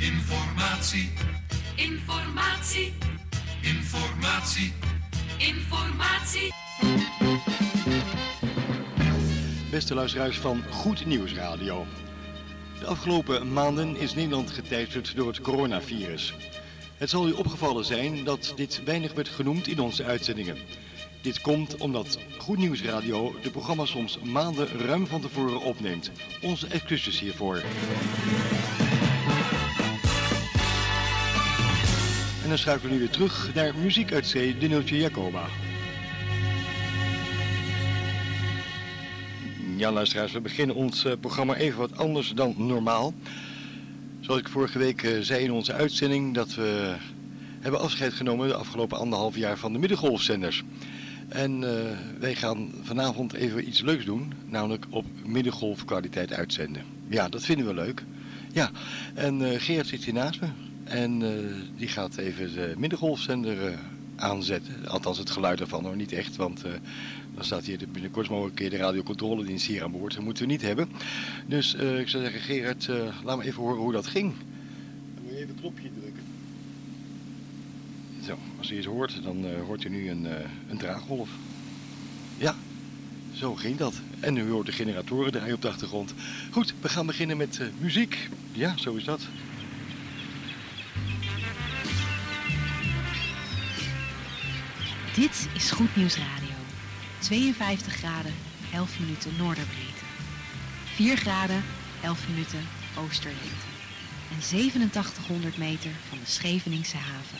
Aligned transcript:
Informatie, 0.00 1.10
Informatie, 1.76 2.92
informatie. 3.62 4.72
informatie. 5.38 6.52
Beste 9.70 9.94
luisteraars 9.94 10.38
van 10.38 10.62
Goed 10.70 11.06
Nieuws 11.06 11.34
Radio. 11.34 11.86
De 12.78 12.86
afgelopen 12.86 13.52
maanden 13.52 13.96
is 13.96 14.14
Nederland 14.14 14.50
geteisterd 14.50 15.16
door 15.16 15.26
het 15.26 15.40
coronavirus. 15.40 16.34
Het 16.96 17.10
zal 17.10 17.28
u 17.28 17.32
opgevallen 17.32 17.84
zijn 17.84 18.24
dat 18.24 18.52
dit 18.56 18.84
weinig 18.84 19.12
werd 19.12 19.28
genoemd 19.28 19.68
in 19.68 19.80
onze 19.80 20.04
uitzendingen. 20.04 20.56
Dit 21.20 21.40
komt 21.40 21.76
omdat 21.76 22.18
Goed 22.38 22.58
Nieuws 22.58 22.82
Radio 22.82 23.34
de 23.42 23.50
programma's 23.50 23.90
soms 23.90 24.18
maanden 24.18 24.68
ruim 24.68 25.06
van 25.06 25.20
tevoren 25.20 25.60
opneemt. 25.60 26.10
Onze 26.42 26.66
excuses 26.66 27.20
hiervoor. 27.20 27.62
Dan 32.50 32.58
schakelen 32.58 32.88
we 32.88 32.94
nu 32.94 32.98
weer 32.98 33.10
terug 33.10 33.54
naar 33.54 33.74
muziek 33.74 34.12
uit 34.12 34.26
zee, 34.26 34.58
de 34.58 34.66
Neeltje 34.66 34.96
Jacoba. 34.96 35.46
Ja, 39.76 39.92
luisteraars, 39.92 40.32
we 40.32 40.40
beginnen 40.40 40.76
ons 40.76 41.04
eh, 41.04 41.12
programma 41.20 41.54
even 41.54 41.78
wat 41.78 41.96
anders 41.96 42.32
dan 42.32 42.54
normaal. 42.56 43.14
Zoals 44.20 44.40
ik 44.40 44.48
vorige 44.48 44.78
week 44.78 45.02
eh, 45.02 45.20
zei 45.20 45.44
in 45.44 45.52
onze 45.52 45.72
uitzending, 45.72 46.34
dat 46.34 46.54
we 46.54 46.94
hebben 47.60 47.80
afscheid 47.80 48.12
genomen 48.12 48.48
de 48.48 48.54
afgelopen 48.54 48.98
anderhalf 48.98 49.36
jaar 49.36 49.58
van 49.58 49.72
de 49.72 49.78
middengolfzenders. 49.78 50.62
En 51.28 51.64
eh, 51.64 51.96
wij 52.18 52.34
gaan 52.34 52.72
vanavond 52.82 53.32
even 53.32 53.68
iets 53.68 53.80
leuks 53.80 54.04
doen, 54.04 54.32
namelijk 54.46 54.86
op 54.90 55.06
middengolfkwaliteit 55.24 56.32
uitzenden. 56.32 56.82
Ja, 57.08 57.28
dat 57.28 57.44
vinden 57.44 57.66
we 57.66 57.74
leuk. 57.74 58.04
Ja, 58.52 58.70
en 59.14 59.52
eh 59.52 59.60
Geert 59.60 59.86
zit 59.86 60.04
hier 60.04 60.14
naast 60.14 60.40
me 60.40 60.48
en 60.90 61.22
eh, 61.22 61.30
die 61.76 61.88
gaat 61.88 62.16
even 62.16 62.54
de 62.54 62.74
middengolfzender 62.78 63.66
eh, 63.66 63.78
aanzetten. 64.16 64.88
Althans 64.88 65.18
het 65.18 65.30
geluid 65.30 65.60
ervan 65.60 65.84
hoor, 65.84 65.96
niet 65.96 66.12
echt, 66.12 66.36
want 66.36 66.64
eh, 66.64 66.72
dan 67.34 67.44
staat 67.44 67.64
hier 67.64 67.78
de, 67.78 67.86
binnenkort 67.86 68.28
mogelijk 68.28 68.60
een 68.60 68.68
keer 68.68 68.78
de 68.78 68.84
radiocontroledienst 68.84 69.66
hier 69.66 69.82
aan 69.82 69.90
boord. 69.90 70.14
Dat 70.14 70.24
moeten 70.24 70.44
we 70.44 70.50
niet 70.50 70.62
hebben. 70.62 70.88
Dus 71.46 71.74
ik 71.74 72.08
zou 72.08 72.22
zeggen, 72.22 72.40
Gerard, 72.40 72.88
laat 73.24 73.38
me 73.38 73.44
even 73.44 73.62
horen 73.62 73.80
hoe 73.80 73.92
dat 73.92 74.06
ging. 74.06 74.32
Dan 75.14 75.24
moet 75.24 75.32
je 75.32 75.38
even 75.38 75.48
een 75.48 75.60
knopje 75.60 75.90
drukken. 76.00 76.22
Zo, 78.24 78.38
als 78.58 78.70
u 78.70 78.76
iets 78.76 78.86
hoort, 78.86 79.22
dan 79.22 79.44
hoort 79.66 79.84
u 79.84 79.88
nu 79.88 80.10
een, 80.10 80.26
een 80.68 80.78
draaggolf. 80.78 81.30
Ja, 82.38 82.54
zo 83.32 83.54
ging 83.54 83.76
dat. 83.76 83.94
En 84.20 84.36
u 84.36 84.50
hoort 84.50 84.66
de 84.66 84.72
generatoren 84.72 85.32
draaien 85.32 85.54
op 85.54 85.62
de 85.62 85.68
achtergrond. 85.68 86.14
Goed, 86.50 86.74
we 86.80 86.88
gaan 86.88 87.06
beginnen 87.06 87.36
met 87.36 87.60
muziek. 87.78 88.28
Ja, 88.52 88.76
zo 88.76 88.94
is 88.94 89.04
dat. 89.04 89.28
Dit 95.20 95.48
is 95.54 95.70
Goed 95.70 95.96
Nieuws 95.96 96.16
Radio. 96.16 96.54
52 97.18 97.94
graden, 97.94 98.34
11 98.72 98.98
minuten 98.98 99.36
noorderbreedte. 99.38 100.04
4 100.94 101.16
graden, 101.16 101.64
11 102.02 102.28
minuten 102.28 102.68
oosterlengte. 102.98 103.66
En 104.30 104.40
8700 104.42 105.58
meter 105.58 105.90
van 106.08 106.18
de 106.18 106.30
Scheveningse 106.30 106.96
haven. 106.96 107.38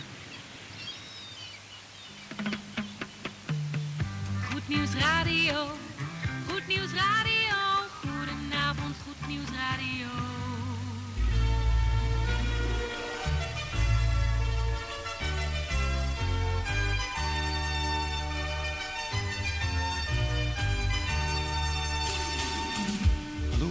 Goed 4.51 4.69
nieuws 4.69 4.95
radio, 4.95 5.67
goed 6.49 6.67
nieuws 6.67 6.93
radio. 6.93 7.57
Goedenavond, 8.01 8.97
goed 9.07 9.29
nieuws 9.29 9.49
radio. 9.49 10.30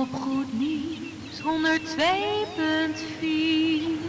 op 0.00 0.12
goed 0.12 0.58
nieuws, 0.58 1.40
102.4. 1.40 4.07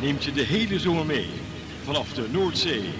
neemt 0.00 0.24
je 0.24 0.32
de 0.32 0.42
hele 0.42 0.78
zomer 0.78 1.06
mee. 1.06 1.28
Vanaf 1.84 2.12
de 2.12 2.26
Noordzee. 2.30 2.90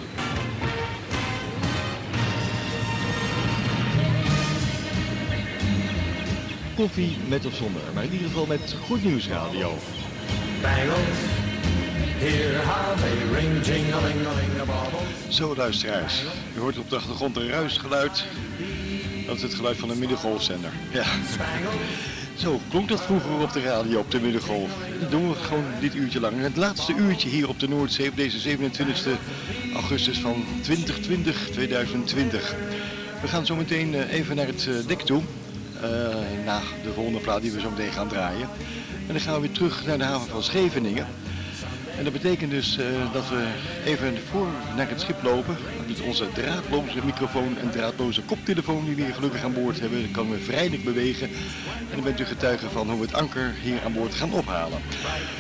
Koffie 6.76 7.16
met 7.28 7.46
of 7.46 7.54
zonder, 7.54 7.82
maar 7.94 8.04
in 8.04 8.12
ieder 8.12 8.28
geval 8.28 8.46
met 8.46 8.74
Goed 8.86 9.04
Nieuws 9.04 9.28
Radio. 9.28 9.74
Bangles, 10.62 11.18
they 12.18 12.38
ring. 13.32 13.50
Zo 15.28 15.56
luisteraars, 15.56 16.22
u 16.56 16.60
hoort 16.60 16.78
op 16.78 16.90
de 16.90 16.96
achtergrond 16.96 17.36
een 17.36 17.48
ruisgeluid. 17.48 18.24
Dat 19.26 19.36
is 19.36 19.42
het 19.42 19.54
geluid 19.54 19.76
van 19.76 19.90
een 19.90 19.98
middengolfzender. 19.98 20.72
Ja. 20.92 21.04
Zo 22.40 22.60
klonk 22.70 22.88
dat 22.88 23.02
vroeger 23.02 23.30
op 23.40 23.52
de 23.52 23.60
radio 23.60 23.98
op 23.98 24.10
de 24.10 24.20
middengolf. 24.20 24.70
Dat 25.00 25.10
doen 25.10 25.28
we 25.28 25.34
gewoon 25.34 25.64
dit 25.80 25.94
uurtje 25.94 26.20
lang. 26.20 26.40
Het 26.40 26.56
laatste 26.56 26.94
uurtje 26.94 27.28
hier 27.28 27.48
op 27.48 27.60
de 27.60 27.68
Noordzee 27.68 28.08
op 28.08 28.16
deze 28.16 28.38
27 28.38 29.18
augustus 29.74 30.18
van 30.18 30.44
2020, 30.62 31.48
2020. 31.52 32.54
We 33.22 33.28
gaan 33.28 33.46
zo 33.46 33.56
meteen 33.56 33.94
eh, 33.94 34.12
even 34.12 34.36
naar 34.36 34.46
het 34.46 34.68
eh, 34.68 34.86
dek 34.86 35.00
toe. 35.00 35.22
eh, 35.80 35.88
na 36.44 36.60
de 36.82 36.92
volgende 36.94 37.18
plaat 37.18 37.42
die 37.42 37.52
we 37.52 37.60
zo 37.60 37.70
meteen 37.70 37.92
gaan 37.92 38.08
draaien. 38.08 38.48
En 39.06 39.12
dan 39.12 39.20
gaan 39.20 39.34
we 39.34 39.40
weer 39.40 39.50
terug 39.50 39.86
naar 39.86 39.98
de 39.98 40.04
haven 40.04 40.28
van 40.28 40.42
Scheveningen. 40.42 41.06
En 42.00 42.06
dat 42.06 42.14
betekent 42.14 42.50
dus 42.50 42.78
eh, 42.78 42.86
dat 43.12 43.28
we 43.28 43.46
even 43.84 44.18
voor 44.30 44.48
naar 44.76 44.88
het 44.88 45.00
schip 45.00 45.22
lopen. 45.22 45.56
Met 45.86 46.00
onze 46.00 46.32
draadloze 46.32 47.04
microfoon 47.04 47.58
en 47.58 47.70
draadloze 47.70 48.22
koptelefoon 48.22 48.84
die 48.84 48.94
we 48.94 49.02
hier 49.02 49.14
gelukkig 49.14 49.42
aan 49.42 49.52
boord 49.52 49.80
hebben. 49.80 50.00
Dan 50.02 50.10
kunnen 50.10 50.32
we 50.32 50.38
vrijelijk 50.38 50.84
bewegen. 50.84 51.28
En 51.90 51.94
dan 51.94 52.02
bent 52.02 52.20
u 52.20 52.24
getuige 52.24 52.68
van 52.68 52.90
hoe 52.90 53.00
we 53.00 53.06
het 53.06 53.14
anker 53.14 53.54
hier 53.62 53.84
aan 53.84 53.92
boord 53.92 54.14
gaan 54.14 54.32
ophalen. 54.32 54.78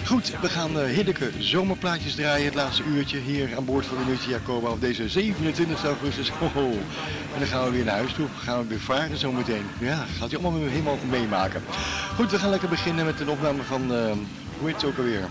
Goed, 0.06 0.32
we 0.40 0.48
gaan 0.48 0.80
eh, 0.80 0.84
heerlijke 0.84 1.30
zomerplaatjes 1.38 2.14
draaien. 2.14 2.44
Het 2.44 2.54
laatste 2.54 2.82
uurtje 2.82 3.18
hier 3.18 3.56
aan 3.56 3.64
boord 3.64 3.86
van 3.86 3.96
de 3.96 4.10
Nutje 4.10 4.30
Jacoba 4.30 4.70
op 4.70 4.80
deze 4.80 5.08
27 5.08 5.84
augustus. 5.84 6.30
En 6.30 7.38
dan 7.38 7.48
gaan 7.48 7.64
we 7.64 7.70
weer 7.70 7.84
naar 7.84 7.96
huis 7.96 8.12
toe. 8.12 8.26
Gaan 8.38 8.62
we 8.62 8.68
weer 8.68 8.80
varen 8.80 9.18
zometeen. 9.18 9.64
Ja, 9.78 10.04
gaat 10.18 10.32
u 10.32 10.36
allemaal 10.36 10.68
helemaal 10.68 10.98
meemaken. 11.10 11.62
Goed, 12.14 12.30
we 12.30 12.38
gaan 12.38 12.50
lekker 12.50 12.68
beginnen 12.68 13.04
met 13.04 13.20
een 13.20 13.28
opname 13.28 13.62
van, 13.62 13.94
eh, 13.94 14.12
hoe 14.58 14.68
heet 14.68 14.74
het 14.74 14.84
ook 14.84 14.98
alweer? 14.98 15.28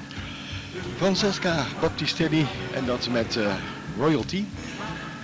Francesca 0.97 1.65
Baptistelli 1.81 2.47
en 2.73 2.85
dat 2.85 3.09
met 3.09 3.35
eh, 3.37 3.53
Royalty. 3.97 4.43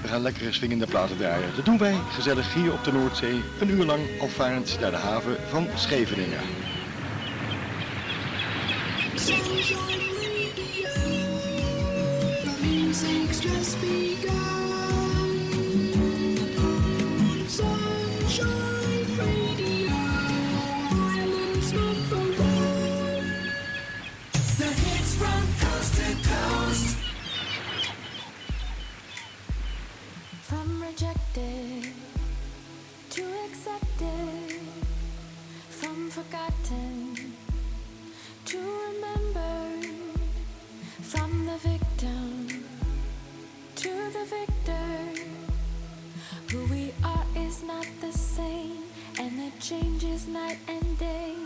We 0.02 0.08
gaan 0.08 0.22
lekkere 0.22 0.52
swingende 0.52 0.86
platen 0.86 1.18
draaien. 1.18 1.50
Dat 1.56 1.66
doen 1.66 1.78
wij 1.78 1.96
gezellig 2.14 2.54
hier 2.54 2.74
op 2.74 2.84
de 2.84 2.92
Noordzee, 2.92 3.42
een 3.60 3.70
uur 3.70 3.86
lang 3.86 4.02
alvarend 4.22 4.78
naar 4.80 4.92
de 4.92 4.98
haven 4.98 5.38
van 5.50 5.68
Scheveningen. 5.76 6.40
it, 31.38 31.92
to 33.10 33.24
accept 33.46 34.02
it 34.02 34.62
from 35.70 36.10
forgotten, 36.10 37.34
to 38.46 38.58
remember 38.58 39.88
from 41.02 41.46
the 41.46 41.58
victim 41.58 42.66
to 43.76 43.90
the 43.90 44.26
victor. 44.26 45.22
Who 46.52 46.66
we 46.74 46.94
are 47.04 47.26
is 47.36 47.64
not 47.64 47.88
the 48.02 48.12
same, 48.12 48.84
and 49.20 49.38
the 49.38 49.52
change 49.60 50.04
is 50.04 50.28
night 50.28 50.60
and 50.68 50.98
day. 50.98 51.45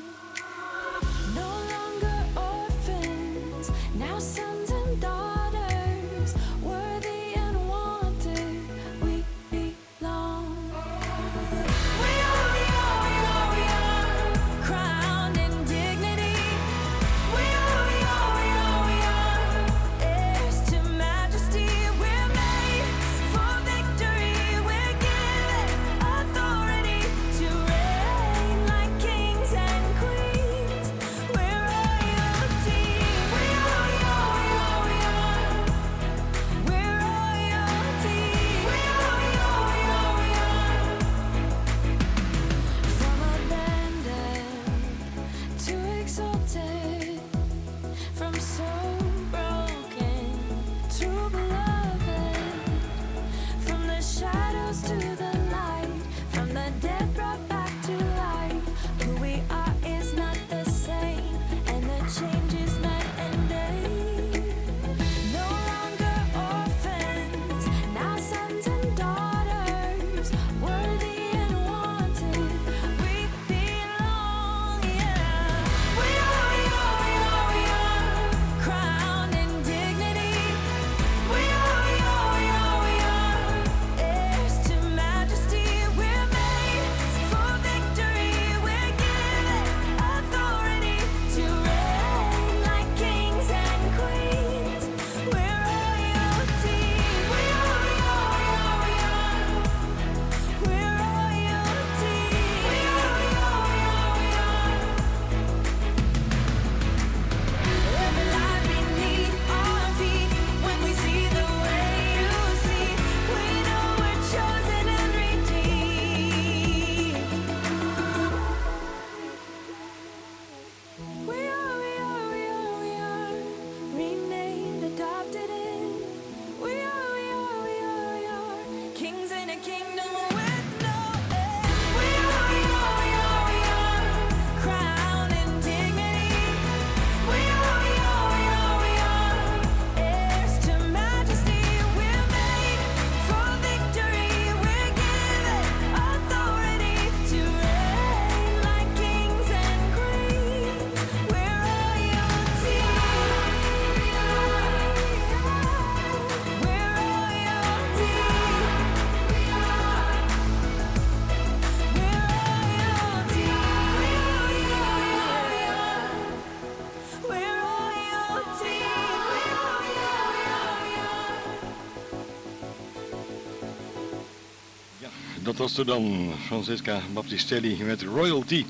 Was 175.60 175.78
er 175.78 175.86
dan, 175.86 176.34
Francesca 176.46 177.00
Baptistelli 177.14 177.84
met 177.84 178.02
Royalty. 178.02 178.66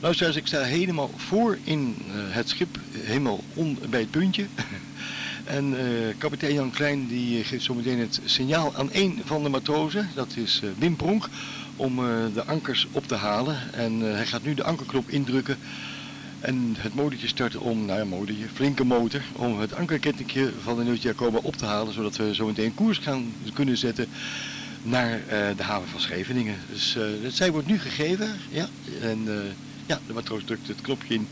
Luisteraars, 0.00 0.36
ik 0.36 0.46
sta 0.46 0.62
helemaal 0.62 1.10
voor 1.16 1.58
in 1.64 1.96
eh, 1.98 2.14
het 2.14 2.48
schip, 2.48 2.78
helemaal 2.92 3.40
on, 3.54 3.78
bij 3.90 4.00
het 4.00 4.10
puntje. 4.10 4.46
en 5.44 5.78
eh, 5.78 6.14
kapitein 6.18 6.54
Jan 6.54 6.70
Klein 6.70 7.06
die 7.06 7.44
geeft 7.44 7.64
zometeen 7.64 7.98
het 7.98 8.20
signaal 8.24 8.74
aan 8.74 8.90
één 8.90 9.20
van 9.24 9.42
de 9.42 9.48
matrozen, 9.48 10.08
dat 10.14 10.36
is 10.36 10.60
eh, 10.62 10.68
Wim 10.78 10.96
Pronk, 10.96 11.28
om 11.76 11.96
de 12.34 12.44
ankers 12.44 12.86
op 12.92 13.06
te 13.06 13.14
halen. 13.14 13.72
En 13.72 14.00
hij 14.00 14.26
gaat 14.26 14.42
nu 14.42 14.54
de 14.54 14.64
ankerknop 14.64 15.08
indrukken. 15.08 15.58
En 16.40 16.74
het 16.78 16.94
motortje 16.94 17.28
starten 17.28 17.60
om, 17.60 17.84
nou 17.84 17.98
ja, 17.98 18.04
motortje, 18.04 18.48
flinke 18.54 18.84
motor, 18.84 19.22
om 19.32 19.60
het 19.60 19.74
ankerkettingje 19.74 20.52
van 20.62 20.76
de 20.76 20.84
Nieuwtje 20.84 21.08
Jacoba 21.08 21.38
op 21.42 21.56
te 21.56 21.64
halen, 21.64 21.94
zodat 21.94 22.16
we 22.16 22.34
zo 22.34 22.46
meteen 22.46 22.74
koers 22.74 22.98
gaan 22.98 23.32
kunnen 23.54 23.76
zetten 23.76 24.08
naar 24.86 25.20
eh, 25.28 25.56
de 25.56 25.62
haven 25.62 25.88
van 25.88 26.00
Scheveningen. 26.00 26.56
Dus 26.68 26.96
eh 26.96 27.04
zij 27.28 27.50
wordt 27.50 27.66
nu 27.66 27.78
gegeven, 27.78 28.36
ja, 28.50 28.66
en 29.00 29.22
eh, 29.26 29.52
ja, 29.86 29.98
de 30.06 30.12
matroos 30.12 30.44
drukt 30.44 30.68
het 30.68 30.80
knopje 30.80 31.14
in 31.14 31.28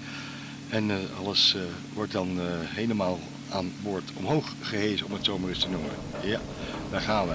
en 0.68 0.90
alles 1.18 1.56
wordt 1.92 2.12
dan 2.12 2.38
helemaal 2.64 3.18
aan 3.50 3.72
boord 3.82 4.10
omhoog 4.14 4.52
gehezen, 4.60 5.06
om 5.06 5.12
het 5.12 5.24
zo 5.24 5.38
maar 5.38 5.48
eens 5.48 5.58
te 5.58 5.68
noemen. 5.68 5.90
Ja, 6.22 6.40
daar 6.90 7.00
gaan 7.00 7.28
we. 7.28 7.34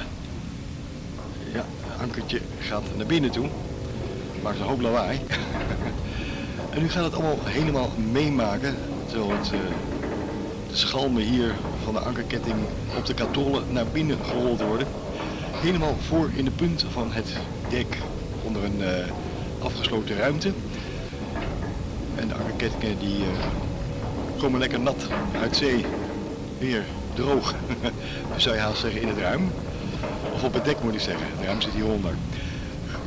Ja, 1.53 1.65
het 1.83 2.01
ankertje 2.01 2.41
gaat 2.59 2.83
naar 2.97 3.05
binnen 3.05 3.31
toe, 3.31 3.49
maakt 4.43 4.59
een 4.59 4.65
hoop 4.65 4.81
lawaai. 4.81 5.19
en 6.73 6.81
nu 6.81 6.89
gaat 6.89 7.03
het 7.03 7.13
allemaal 7.13 7.39
helemaal 7.43 7.91
meemaken, 8.11 8.75
terwijl 9.07 9.31
het, 9.31 9.49
de 10.69 10.75
schalmen 10.75 11.23
hier 11.23 11.55
van 11.83 11.93
de 11.93 11.99
ankerketting 11.99 12.55
op 12.97 13.05
de 13.05 13.13
katollen 13.13 13.63
naar 13.71 13.87
binnen 13.87 14.17
gerold 14.25 14.61
worden 14.61 14.87
helemaal 15.59 15.95
voor 16.07 16.29
in 16.35 16.45
de 16.45 16.51
punt 16.51 16.85
van 16.91 17.11
het 17.11 17.33
dek 17.69 17.97
onder 18.43 18.63
een 18.63 18.81
eh, 18.81 19.11
afgesloten 19.59 20.17
ruimte. 20.17 20.51
En 22.15 22.27
de 22.27 22.33
ankerkettingen 22.33 22.99
die 22.99 23.17
eh, 23.17 23.29
komen 24.37 24.59
lekker 24.59 24.79
nat 24.79 25.07
uit 25.41 25.55
zee. 25.55 25.85
Weer 26.57 26.83
droog, 27.13 27.55
zou 28.37 28.55
je 28.55 28.61
haast 28.61 28.79
zeggen, 28.79 29.01
in 29.01 29.07
het 29.07 29.17
ruim. 29.17 29.51
Of 30.33 30.43
op 30.43 30.53
het 30.53 30.65
dek 30.65 30.83
moet 30.83 30.93
ik 30.93 30.99
zeggen, 30.99 31.25
het 31.35 31.45
ruim 31.45 31.61
zit 31.61 31.73
hieronder. 31.73 32.13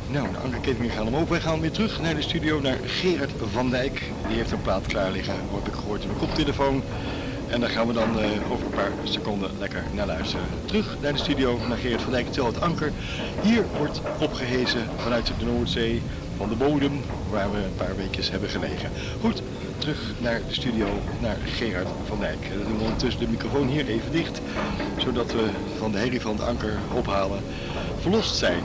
Nou, 0.07 0.27
de 0.31 0.37
ankerkettingen 0.37 0.91
gaan 0.91 1.07
omhoog. 1.07 1.29
Wij 1.29 1.41
gaan 1.41 1.59
weer 1.59 1.71
terug 1.71 2.01
naar 2.01 2.15
de 2.15 2.21
studio, 2.21 2.61
naar 2.61 2.77
Gerard 2.85 3.31
van 3.51 3.69
Dijk. 3.69 4.01
Die 4.27 4.37
heeft 4.37 4.51
een 4.51 4.61
plaat 4.61 4.87
klaar 4.87 5.11
liggen, 5.11 5.33
heb 5.53 5.67
ik 5.67 5.73
gehoord 5.73 6.01
in 6.01 6.07
mijn 6.07 6.19
koptelefoon. 6.19 6.83
En 7.53 7.59
daar 7.59 7.69
gaan 7.69 7.87
we 7.87 7.93
dan 7.93 8.19
eh, 8.19 8.51
over 8.51 8.65
een 8.65 8.71
paar 8.71 8.91
seconden 9.03 9.49
lekker 9.59 9.83
naar 9.93 10.05
luisteren. 10.05 10.45
Terug 10.65 10.97
naar 11.01 11.11
de 11.11 11.17
studio, 11.17 11.59
naar 11.67 11.77
Gerard 11.77 12.01
van 12.01 12.11
Dijk, 12.11 12.31
tel 12.31 12.45
het 12.45 12.61
anker. 12.61 12.91
Hier 13.41 13.65
wordt 13.77 14.01
opgehezen 14.19 14.87
vanuit 14.97 15.31
de 15.39 15.45
Noordzee, 15.45 16.01
van 16.37 16.49
de 16.49 16.55
bodem, 16.55 17.01
waar 17.29 17.51
we 17.51 17.57
een 17.57 17.75
paar 17.75 17.95
weekjes 17.95 18.31
hebben 18.31 18.49
gelegen. 18.49 18.89
Goed, 19.21 19.41
terug 19.77 20.13
naar 20.19 20.41
de 20.47 20.53
studio, 20.53 20.87
naar 21.19 21.37
Gerard 21.45 21.87
van 22.07 22.19
Dijk. 22.19 22.49
Dan 22.49 22.67
doen 22.67 22.77
we 22.77 22.83
ondertussen 22.83 23.21
de 23.21 23.31
microfoon 23.31 23.67
hier 23.67 23.87
even 23.87 24.11
dicht, 24.11 24.41
zodat 24.97 25.31
we 25.31 25.49
van 25.77 25.91
de 25.91 25.97
herrie 25.97 26.21
van 26.21 26.35
het 26.35 26.45
anker 26.47 26.77
ophalen 26.93 27.39
verlost 27.99 28.35
zijn. 28.35 28.63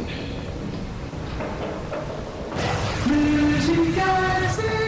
The 4.58 4.87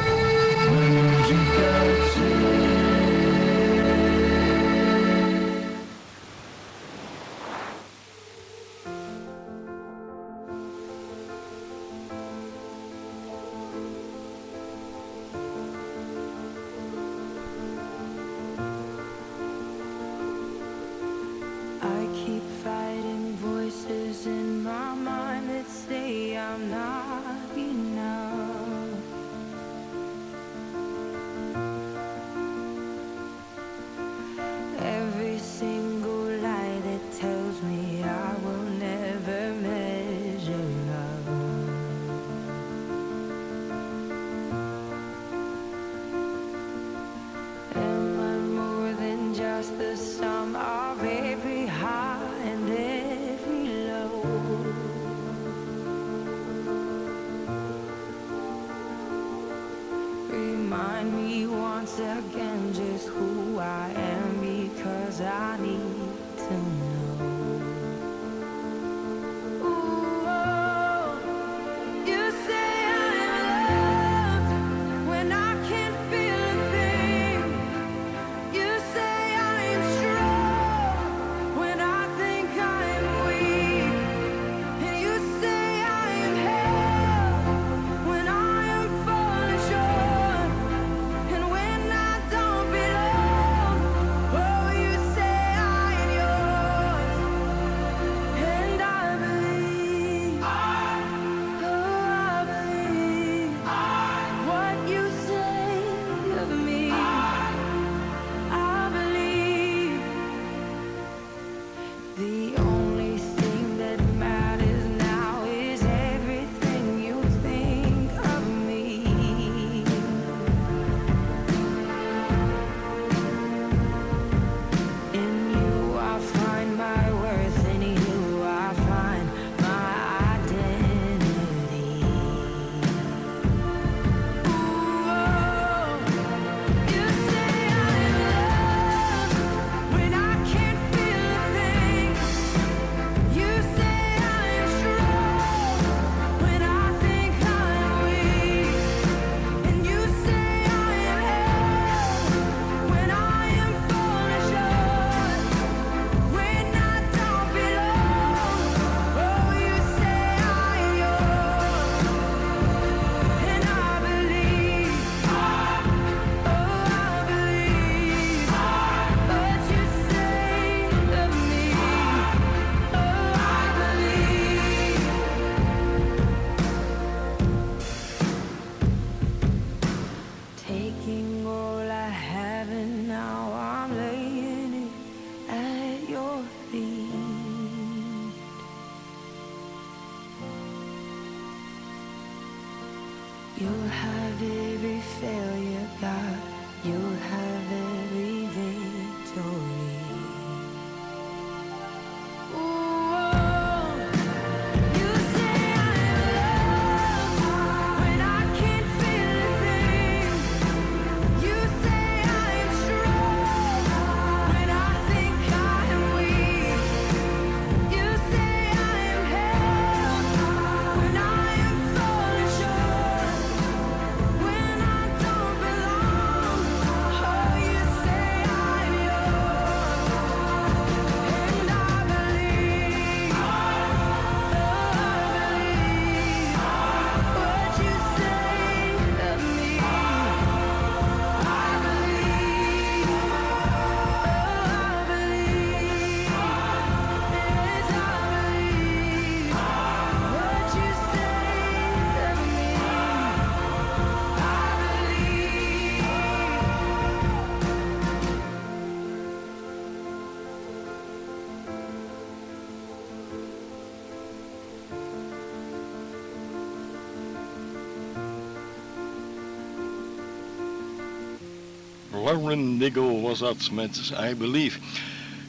Een 272.49 272.79
Diggle 272.79 273.21
was 273.21 273.39
dat 273.39 273.71
met 273.73 274.13
I 274.31 274.35
Believe. 274.35 274.79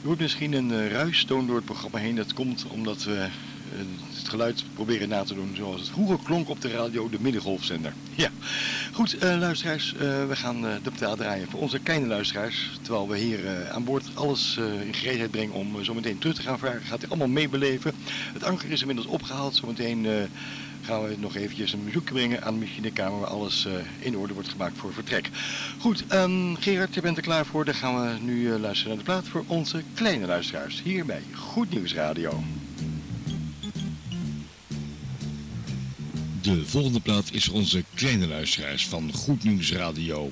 U 0.02 0.06
hoort 0.06 0.18
misschien 0.18 0.52
een 0.52 0.72
eh, 0.72 0.90
ruistoon 0.90 1.46
door 1.46 1.56
het 1.56 1.64
programma 1.64 1.98
heen. 1.98 2.16
Dat 2.16 2.34
komt 2.34 2.64
omdat 2.68 3.04
we 3.04 3.14
eh, 3.14 3.28
het 4.16 4.28
geluid 4.28 4.64
proberen 4.74 5.08
na 5.08 5.22
te 5.22 5.34
doen 5.34 5.52
zoals 5.56 5.80
het 5.80 5.90
vroeger 5.90 6.18
klonk 6.24 6.48
op 6.48 6.60
de 6.60 6.70
radio, 6.70 7.08
de 7.08 7.16
middengolfzender. 7.20 7.92
Ja, 8.14 8.30
goed 8.92 9.18
eh, 9.18 9.38
luisteraars, 9.38 9.92
we 10.28 10.36
gaan 10.36 10.60
de 10.60 10.90
betaal 10.90 11.16
draaien 11.16 11.48
voor 11.50 11.60
onze 11.60 11.78
kleine 11.78 12.06
luisteraars. 12.06 12.70
Terwijl 12.82 13.08
we 13.08 13.18
hier 13.18 13.70
aan 13.70 13.84
boord 13.84 14.10
alles 14.14 14.58
in 14.86 14.94
gereedheid 14.94 15.30
brengen 15.30 15.54
om 15.54 15.84
zo 15.84 15.94
meteen 15.94 16.18
terug 16.18 16.36
te 16.36 16.42
gaan 16.42 16.58
varen. 16.58 16.82
Gaat 16.82 17.04
u 17.04 17.08
allemaal 17.08 17.28
meebeleven. 17.28 17.92
Het 18.32 18.44
anker 18.44 18.70
is 18.70 18.80
inmiddels 18.80 19.08
opgehaald, 19.08 19.54
zometeen... 19.54 20.00
meteen 20.00 20.30
gaan 20.82 21.02
we 21.08 21.16
nog 21.18 21.36
eventjes 21.36 21.72
een 21.72 21.84
bezoek 21.84 22.04
brengen 22.04 22.42
aan 22.42 22.54
de 22.54 22.60
machinekamer 22.60 23.20
waar 23.20 23.28
alles 23.28 23.66
eh, 23.66 23.72
in 23.98 24.16
orde 24.16 24.34
wordt 24.34 24.48
gemaakt 24.48 24.78
voor 24.78 24.92
vertrek. 24.92 25.30
Goed, 25.78 26.04
um, 26.12 26.56
Gerard, 26.56 26.94
je 26.94 27.00
bent 27.00 27.16
er 27.16 27.22
klaar 27.22 27.46
voor. 27.46 27.64
Dan 27.64 27.74
gaan 27.74 28.02
we 28.02 28.18
nu 28.22 28.52
eh, 28.52 28.60
luisteren 28.60 28.88
naar 28.88 29.04
de 29.04 29.10
plaat 29.10 29.28
voor 29.28 29.44
onze 29.46 29.82
kleine 29.94 30.26
luisteraars. 30.26 30.82
Hier 30.82 31.06
bij 31.06 31.22
Goed 31.32 31.70
Nieuws 31.70 31.94
Radio. 31.94 32.42
De 36.42 36.66
volgende 36.66 37.00
plaat 37.00 37.32
is 37.32 37.44
voor 37.44 37.54
onze 37.54 37.84
kleine 37.94 38.28
luisteraars 38.28 38.86
van 38.86 39.12
Goed 39.12 39.44
Nieuws 39.44 39.72
Radio. 39.72 40.30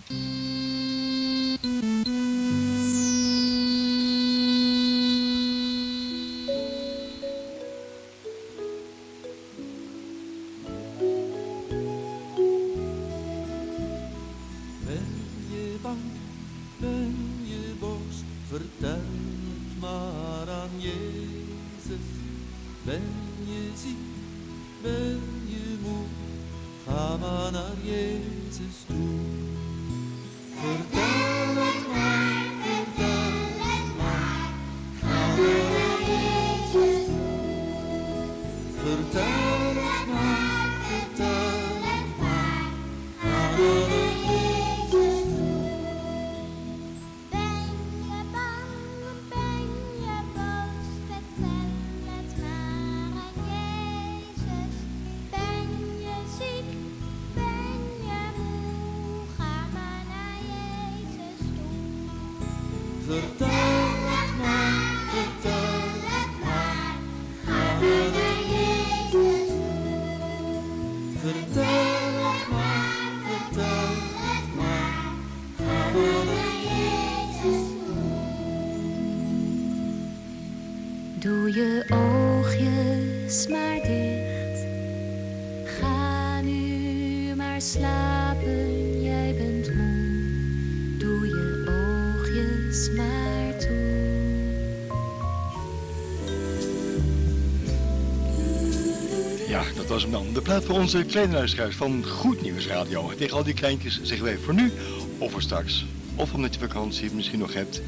was 99.90 100.02
hem 100.02 100.10
dan. 100.10 100.32
De 100.32 100.40
plaat 100.40 100.64
voor 100.64 100.78
onze 100.78 101.04
kleine 101.04 101.32
luisteraars 101.32 101.76
van 101.76 102.04
Goed 102.06 102.42
Nieuws 102.42 102.66
Radio. 102.66 103.12
Tegen 103.16 103.36
al 103.36 103.44
die 103.44 103.54
kleintjes 103.54 104.00
zeggen 104.02 104.26
wij 104.26 104.38
voor 104.38 104.54
nu 104.54 104.72
of 105.18 105.32
voor 105.32 105.42
straks. 105.42 105.86
Of 106.14 106.32
omdat 106.32 106.54
je 106.54 106.60
vakantie 106.60 107.10
misschien 107.12 107.38
nog 107.38 107.54
hebt. 107.54 107.82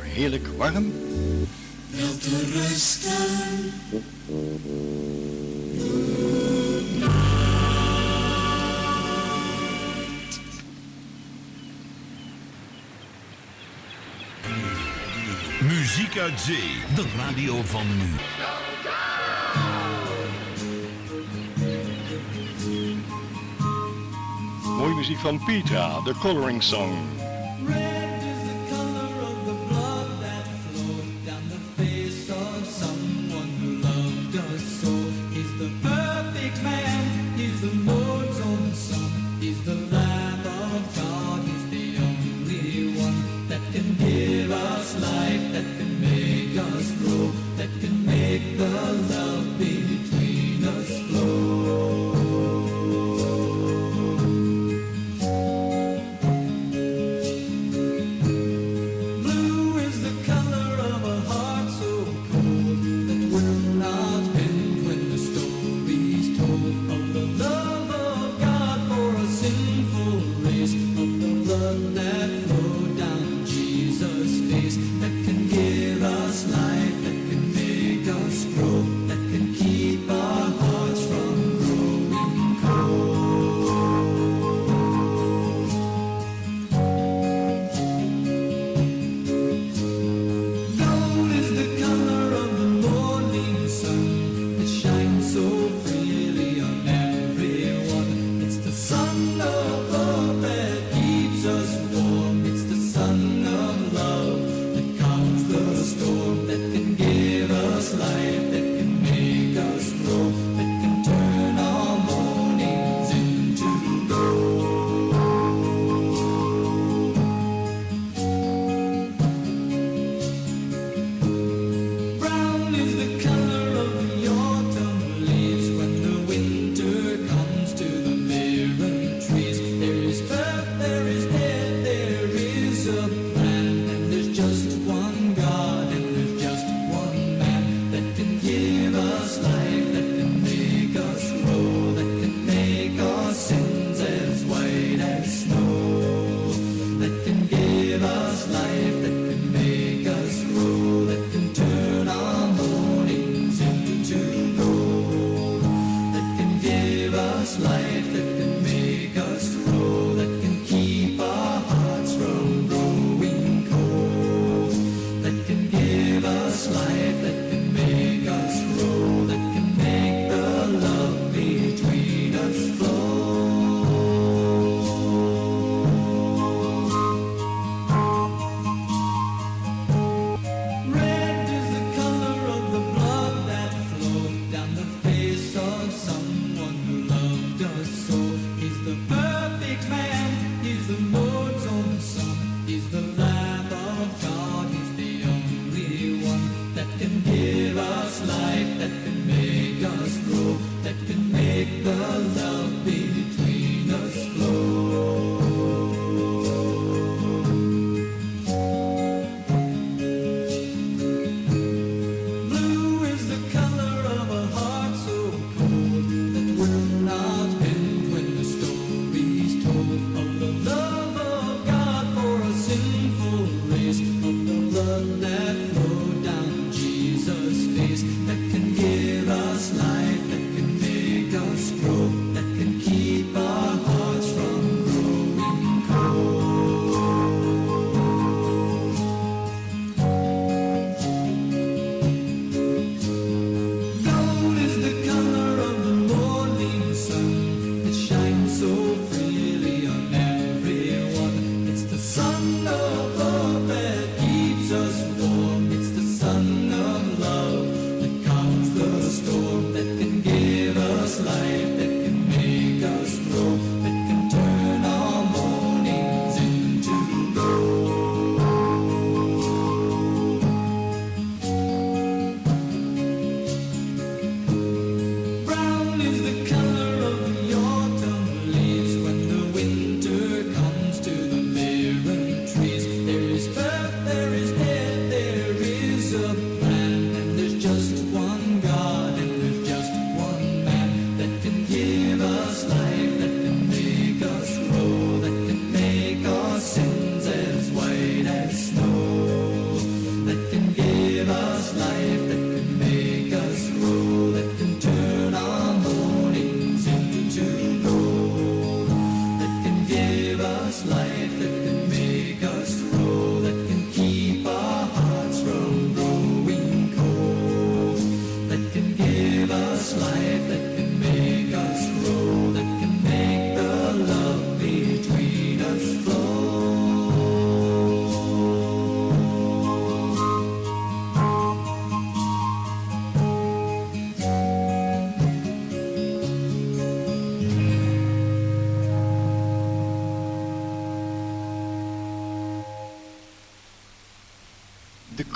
Heerlijk 0.00 0.46
warm. 0.56 0.92
Rusten. 2.52 3.10
Muziek 15.60 16.18
uit 16.18 16.40
Zee, 16.40 16.94
de 16.94 17.04
radio 17.16 17.62
van 17.62 17.86
nu. 17.98 18.08
versie 25.10 25.16
van 25.16 25.38
Peter, 25.46 26.02
the 26.04 26.14
Coloring 26.20 26.62
Song. 26.62 27.29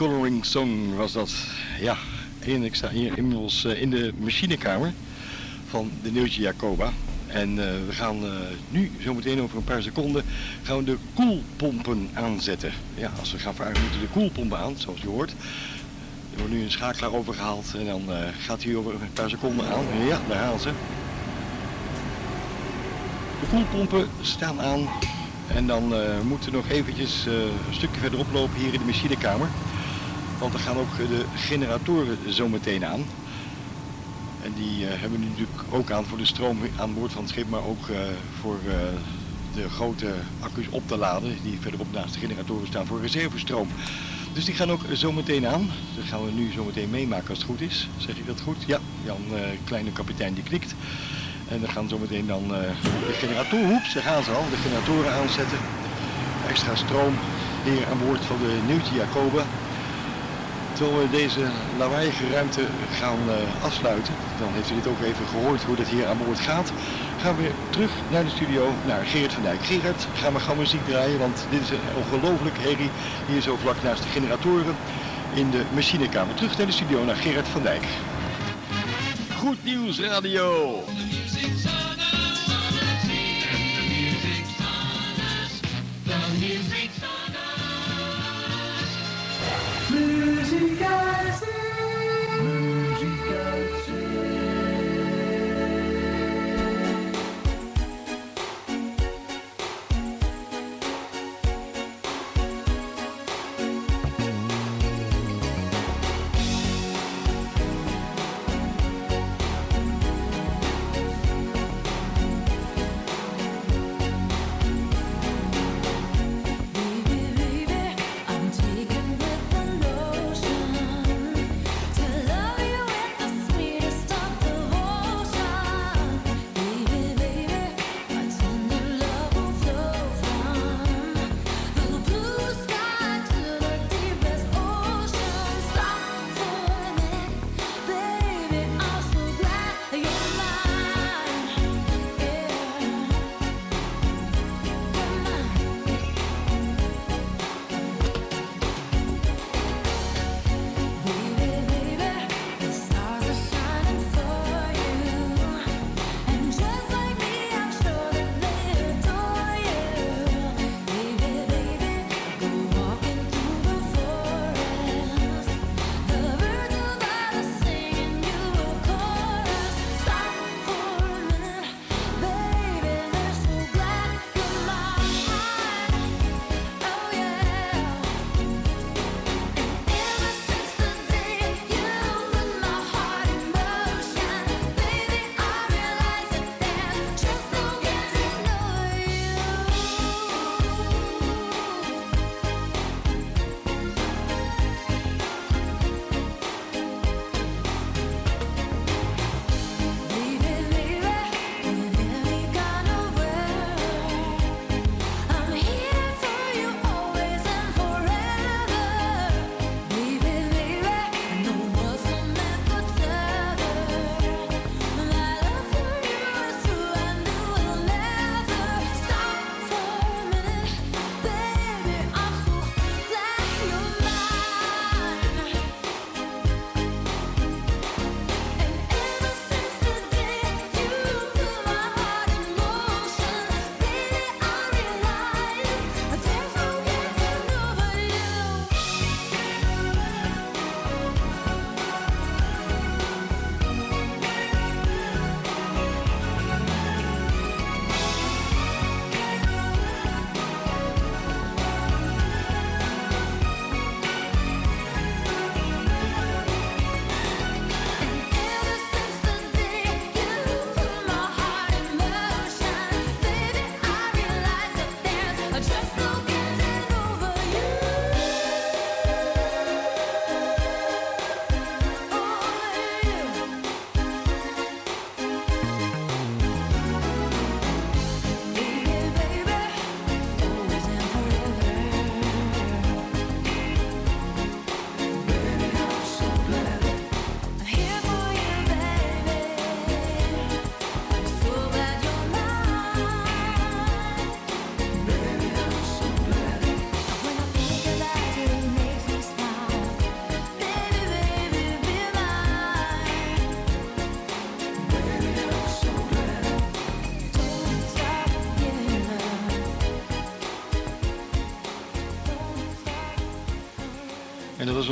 Coloring 0.04 0.44
Song 0.44 0.96
was 0.96 1.12
dat. 1.12 1.34
Ja, 1.80 1.96
en 2.38 2.62
ik 2.62 2.74
sta 2.74 2.88
hier 2.88 3.18
inmiddels 3.18 3.64
eh, 3.64 3.80
in 3.80 3.90
de 3.90 4.12
machinekamer 4.16 4.92
van 5.68 5.90
de 6.02 6.12
Neeltje 6.12 6.42
Jacoba. 6.42 6.92
En 7.26 7.48
eh, 7.48 7.86
we 7.86 7.92
gaan 7.92 8.24
eh, 8.24 8.30
nu, 8.68 8.90
zometeen 9.00 9.40
over 9.40 9.56
een 9.56 9.64
paar 9.64 9.82
seconden, 9.82 10.24
gaan 10.62 10.84
de 10.84 10.96
koelpompen 11.14 12.10
aanzetten. 12.14 12.72
Ja, 12.94 13.12
als 13.18 13.32
we 13.32 13.38
gaan 13.38 13.54
vragen 13.54 13.80
moeten 13.82 14.00
de 14.00 14.06
koelpompen 14.12 14.58
aan, 14.58 14.74
zoals 14.76 15.02
u 15.02 15.08
hoort. 15.08 15.30
Er 16.32 16.38
wordt 16.38 16.52
nu 16.52 16.62
een 16.62 16.70
schakelaar 16.70 17.12
overgehaald 17.12 17.74
en 17.78 17.86
dan 17.86 18.02
gaat 18.40 18.62
hij 18.62 18.76
over 18.76 18.92
een 18.92 19.12
paar 19.12 19.30
seconden 19.30 19.66
aan. 19.66 20.06
Ja, 20.06 20.20
daar 20.28 20.38
gaan 20.38 20.60
ze. 20.60 20.70
De 23.40 23.46
koelpompen 23.50 24.08
staan 24.20 24.60
aan 24.60 24.88
en 25.48 25.66
dan 25.66 25.94
moeten 26.26 26.50
we 26.50 26.56
nog 26.56 26.68
eventjes 26.68 27.26
een 27.26 27.74
stukje 27.74 28.00
verderop 28.00 28.32
lopen 28.32 28.60
hier 28.60 28.72
in 28.72 28.78
de 28.78 28.84
machinekamer. 28.84 29.48
Want 30.44 30.56
er 30.56 30.62
gaan 30.62 30.78
ook 30.78 30.92
eh, 30.92 31.08
de 31.08 31.24
generatoren 31.34 32.18
zometeen 32.28 32.84
aan. 32.86 33.04
En 34.42 34.52
die 34.56 34.86
eh, 34.86 35.00
hebben 35.00 35.18
we 35.18 35.24
nu 35.24 35.30
natuurlijk 35.30 35.58
ook 35.70 35.90
aan 35.90 36.04
voor 36.04 36.18
de 36.18 36.26
stroom 36.26 36.58
aan 36.76 36.94
boord 36.94 37.12
van 37.12 37.22
het 37.22 37.30
schip, 37.30 37.48
maar 37.48 37.64
ook 37.64 37.88
eh, 37.88 37.96
voor 38.40 38.58
de 39.54 39.68
grote 39.68 40.14
accu's 40.40 40.66
op 40.70 40.88
te 40.88 40.96
laden 40.96 41.36
die 41.42 41.58
verderop 41.60 41.92
naast 41.92 42.14
de 42.14 42.20
generatoren 42.20 42.66
staan 42.66 42.86
voor 42.86 43.00
reservestroom. 43.00 43.68
Dus 44.34 44.44
die 44.44 44.54
gaan 44.54 44.70
ook 44.70 44.80
zometeen 44.92 45.46
aan. 45.46 45.70
Dat 45.96 46.04
gaan 46.04 46.24
we 46.24 46.30
nu 46.30 46.52
zometeen 46.52 46.90
meemaken 46.90 47.28
als 47.28 47.38
het 47.38 47.46
goed 47.46 47.60
is. 47.60 47.88
Zeg 47.96 48.16
ik 48.16 48.26
dat 48.26 48.40
goed? 48.40 48.56
Ja, 48.66 48.78
Jan, 49.04 49.22
eh, 49.34 49.40
kleine 49.64 49.92
kapitein 49.92 50.34
die 50.34 50.42
knikt. 50.42 50.74
En 51.48 51.60
dan 51.60 51.70
gaan 51.70 51.88
zometeen 51.88 52.26
dan 52.26 52.42
eh, 52.42 52.60
de 53.06 53.12
generatoren, 53.12 53.82
daar 53.94 54.02
gaan 54.02 54.24
ze 54.24 54.30
al, 54.30 54.44
de 54.50 54.56
generatoren 54.56 55.12
aanzetten. 55.12 55.58
Extra 56.48 56.74
stroom 56.74 57.14
hier 57.64 57.86
aan 57.86 57.98
boord 58.06 58.24
van 58.24 58.36
de 58.38 58.58
Nieuwtje 58.66 58.94
Jacoba. 58.94 59.42
Terwijl 60.74 60.98
we 60.98 61.10
deze 61.10 61.40
lawaaiige 61.78 62.30
ruimte 62.30 62.66
gaan 63.00 63.18
eh, 63.28 63.64
afsluiten, 63.64 64.14
dan 64.38 64.48
heeft 64.52 64.70
u 64.70 64.74
dit 64.74 64.86
ook 64.86 65.00
even 65.00 65.26
gehoord 65.26 65.62
hoe 65.62 65.76
dat 65.76 65.88
hier 65.88 66.06
aan 66.06 66.18
boord 66.24 66.40
gaat. 66.40 66.72
Gaan 67.20 67.36
we 67.36 67.50
terug 67.70 67.90
naar 68.10 68.24
de 68.24 68.30
studio, 68.30 68.72
naar 68.86 69.04
Gerard 69.04 69.32
van 69.32 69.42
Dijk. 69.42 69.64
Gerard, 69.64 70.06
gaan 70.14 70.32
we 70.32 70.40
gaan 70.40 70.56
muziek 70.56 70.84
draaien, 70.86 71.18
want 71.18 71.46
dit 71.50 71.60
is 71.60 71.70
een 71.70 71.78
ongelooflijk 71.96 72.56
herrie 72.58 72.90
hier 73.26 73.40
zo 73.40 73.56
vlak 73.56 73.82
naast 73.82 74.02
de 74.02 74.08
generatoren 74.08 74.76
in 75.34 75.50
de 75.50 75.62
machinekamer. 75.74 76.34
Terug 76.34 76.56
naar 76.56 76.66
de 76.66 76.72
studio, 76.72 77.04
naar 77.04 77.16
Gerard 77.16 77.48
van 77.48 77.62
Dijk. 77.62 77.84
Goed 79.36 79.64
nieuws 79.64 80.00
radio! 80.00 80.82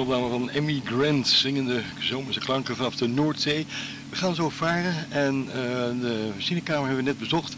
Opname 0.02 0.28
van 0.28 0.50
Emmy 0.50 0.82
Grant, 0.84 1.28
zingende 1.28 1.82
zomerse 1.98 2.40
klanken 2.40 2.76
vanaf 2.76 2.96
de 2.96 3.08
Noordzee. 3.08 3.66
We 4.10 4.16
gaan 4.16 4.34
zo 4.34 4.50
varen 4.50 5.10
en 5.10 5.46
eh, 5.48 5.54
de 6.00 6.30
machinekamer 6.34 6.86
hebben 6.86 7.04
we 7.04 7.10
net 7.10 7.18
bezocht. 7.18 7.56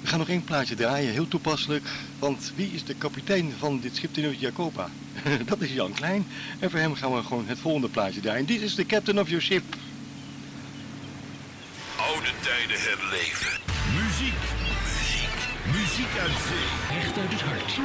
We 0.00 0.06
gaan 0.06 0.18
nog 0.18 0.28
één 0.28 0.44
plaatje 0.44 0.74
draaien, 0.74 1.12
heel 1.12 1.28
toepasselijk. 1.28 1.86
Want 2.18 2.52
wie 2.54 2.70
is 2.72 2.84
de 2.84 2.94
kapitein 2.94 3.52
van 3.58 3.80
dit 3.80 3.96
schip 3.96 4.14
de 4.14 4.38
Jacoba? 4.38 4.90
dat 5.50 5.60
is 5.60 5.72
Jan 5.72 5.92
Klein. 5.92 6.26
En 6.58 6.70
voor 6.70 6.78
hem 6.78 6.94
gaan 6.94 7.14
we 7.14 7.22
gewoon 7.22 7.46
het 7.46 7.58
volgende 7.58 7.88
plaatje 7.88 8.20
draaien. 8.20 8.46
Dit 8.46 8.60
is 8.60 8.74
de 8.74 8.86
captain 8.86 9.20
of 9.20 9.28
your 9.28 9.44
ship. 9.44 9.64
Oude 11.96 12.30
tijden 12.40 12.80
herleven. 12.80 13.60
Muziek, 13.94 14.42
muziek, 14.84 15.36
muziek 15.72 16.18
uit 16.20 16.38
zee. 16.48 16.98
Echt 16.98 17.18
uit 17.18 17.32
het 17.32 17.40
hart. 17.40 17.78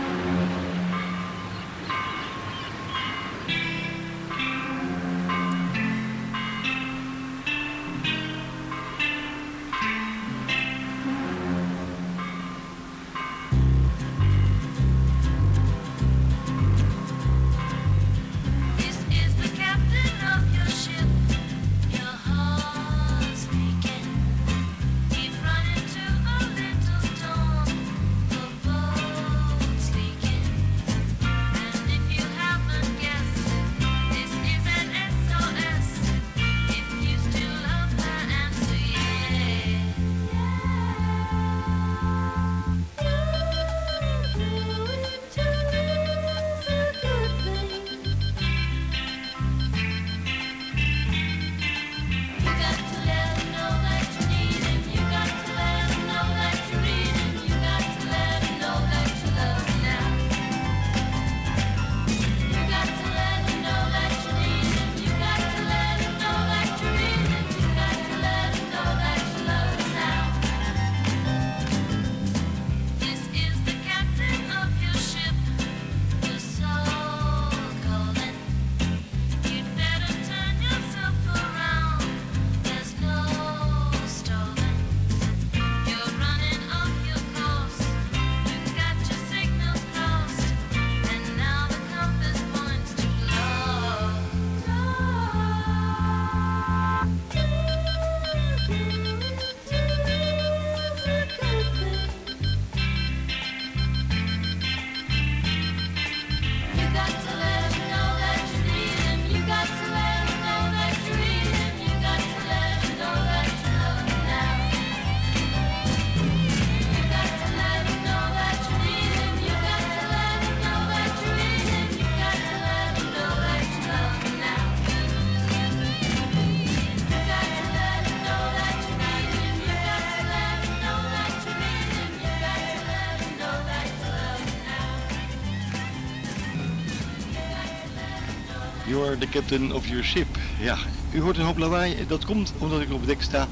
Captain 139.33 139.73
of 139.73 139.87
your 139.87 140.03
ship. 140.03 140.27
Ja, 140.59 140.77
u 141.11 141.21
hoort 141.21 141.37
een 141.37 141.45
hoop 141.45 141.57
lawaai. 141.57 141.95
Dat 142.07 142.25
komt 142.25 142.53
omdat 142.57 142.81
ik 142.81 142.93
op 142.93 143.05
dek 143.05 143.21
sta. 143.21 143.47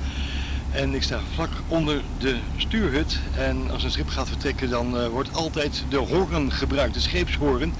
En 0.71 0.93
ik 0.93 1.03
sta 1.03 1.19
vlak 1.33 1.49
onder 1.67 2.01
de 2.17 2.37
stuurhut. 2.57 3.19
En 3.37 3.71
als 3.71 3.83
een 3.83 3.91
schip 3.91 4.09
gaat 4.09 4.27
vertrekken, 4.27 4.69
dan 4.69 4.97
eh, 4.97 5.07
wordt 5.07 5.33
altijd 5.33 5.83
de 5.89 5.97
hoorn 5.97 6.51
gebruikt, 6.51 6.93
de 6.93 6.99
scheepshoorn. 6.99 7.73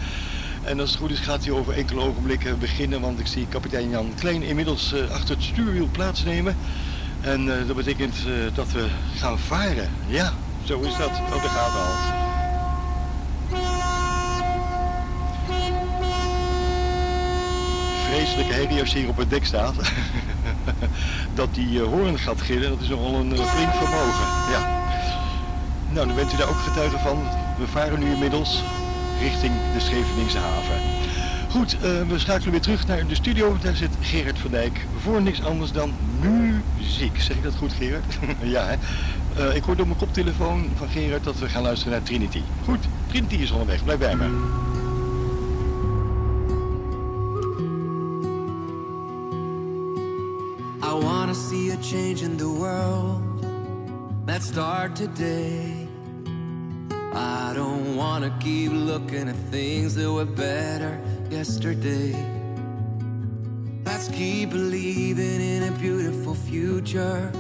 En 0.64 0.80
als 0.80 0.90
het 0.90 1.00
goed 1.00 1.12
is, 1.12 1.20
gaat 1.20 1.46
hij 1.46 1.54
over 1.54 1.74
enkele 1.74 2.02
ogenblikken 2.02 2.60
beginnen. 2.60 3.02
Want 3.02 3.20
ik 3.20 3.28
zie 3.28 3.48
kapitein 3.50 3.90
Jan 3.90 4.14
Klein 4.20 4.44
inmiddels 4.44 4.94
eh, 4.94 5.12
achter 5.12 5.36
het 5.36 5.44
stuurwiel 5.44 5.90
plaatsnemen. 5.92 6.56
En 7.22 7.60
eh, 7.60 7.68
dat 7.68 7.76
betekent 7.76 8.16
dat 8.54 8.72
we 8.72 8.88
gaan 9.16 9.40
varen. 9.40 9.90
Ja, 10.08 10.34
zo 10.64 10.80
is 10.80 10.98
dat. 10.98 11.10
Oh, 11.10 11.42
daar 11.42 11.50
gaat 11.50 11.76
al. 11.76 12.21
Vreselijke 18.22 18.54
herrie 18.54 18.80
als 18.80 18.92
je 18.92 19.00
hier 19.00 19.10
op 19.10 19.18
het 19.18 19.30
dek 19.30 19.46
staat. 19.46 19.76
dat 21.34 21.54
die 21.54 21.70
uh, 21.70 21.84
hoorn 21.84 22.20
gaat 22.20 22.42
gillen, 22.42 22.70
dat 22.70 22.82
is 22.82 22.88
nogal 22.88 23.16
een 23.16 23.32
uh, 23.32 23.46
flink 23.46 23.74
vermogen. 23.74 24.26
Ja. 24.52 24.80
Nou, 25.90 26.08
dan 26.08 26.16
bent 26.16 26.34
u 26.34 26.38
daar 26.38 26.50
ook 26.50 26.60
getuige 26.60 26.98
van. 26.98 27.24
We 27.58 27.68
varen 27.68 28.00
nu 28.00 28.12
inmiddels 28.12 28.64
richting 29.22 29.54
de 29.74 29.80
Scheveningse 29.80 30.38
haven. 30.38 30.82
Goed, 31.50 31.74
uh, 31.74 31.82
we 31.82 32.20
schakelen 32.20 32.52
weer 32.52 32.62
terug 32.62 32.88
naar 32.88 33.08
de 33.08 33.16
studio. 33.16 33.58
Daar 33.62 33.76
zit 33.76 33.92
Gerard 34.02 34.40
van 34.40 34.52
Dijk 34.52 34.86
voor 35.02 35.22
niks 35.22 35.44
anders 35.44 35.72
dan 35.72 35.94
muziek. 36.20 37.22
Zeg 37.22 37.38
ik 37.38 37.44
dat 37.44 37.56
goed, 37.56 37.74
Gerard? 37.74 38.18
ja, 38.56 38.66
hè? 38.66 39.54
ik 39.54 39.64
hoorde 39.64 39.82
op 39.82 39.88
mijn 39.88 40.00
koptelefoon 40.00 40.70
van 40.76 40.88
Gerard 40.88 41.24
dat 41.24 41.40
we 41.40 41.50
gaan 41.50 41.62
luisteren 41.64 41.94
naar 41.94 42.04
Trinity. 42.04 42.42
Goed, 42.64 42.86
Trinity 43.08 43.36
is 43.36 43.52
onderweg. 43.52 43.84
Blijf 43.84 44.00
bij 44.00 44.16
me. 44.16 44.71
In 51.82 52.38
the 52.38 52.48
world. 52.48 53.44
Let's 54.28 54.46
start 54.46 54.96
today. 54.96 55.88
I 57.12 57.54
don't 57.56 57.98
wanna 57.98 58.32
keep 58.40 58.72
looking 58.72 59.28
at 59.28 59.36
things 59.50 59.96
that 59.96 60.10
were 60.10 60.26
better 60.26 61.02
yesterday. 61.32 62.14
Let's 63.84 64.10
keep 64.10 64.52
believing 64.52 65.42
in 65.42 65.64
a 65.64 65.72
beautiful 65.72 66.36
future. 66.36 67.32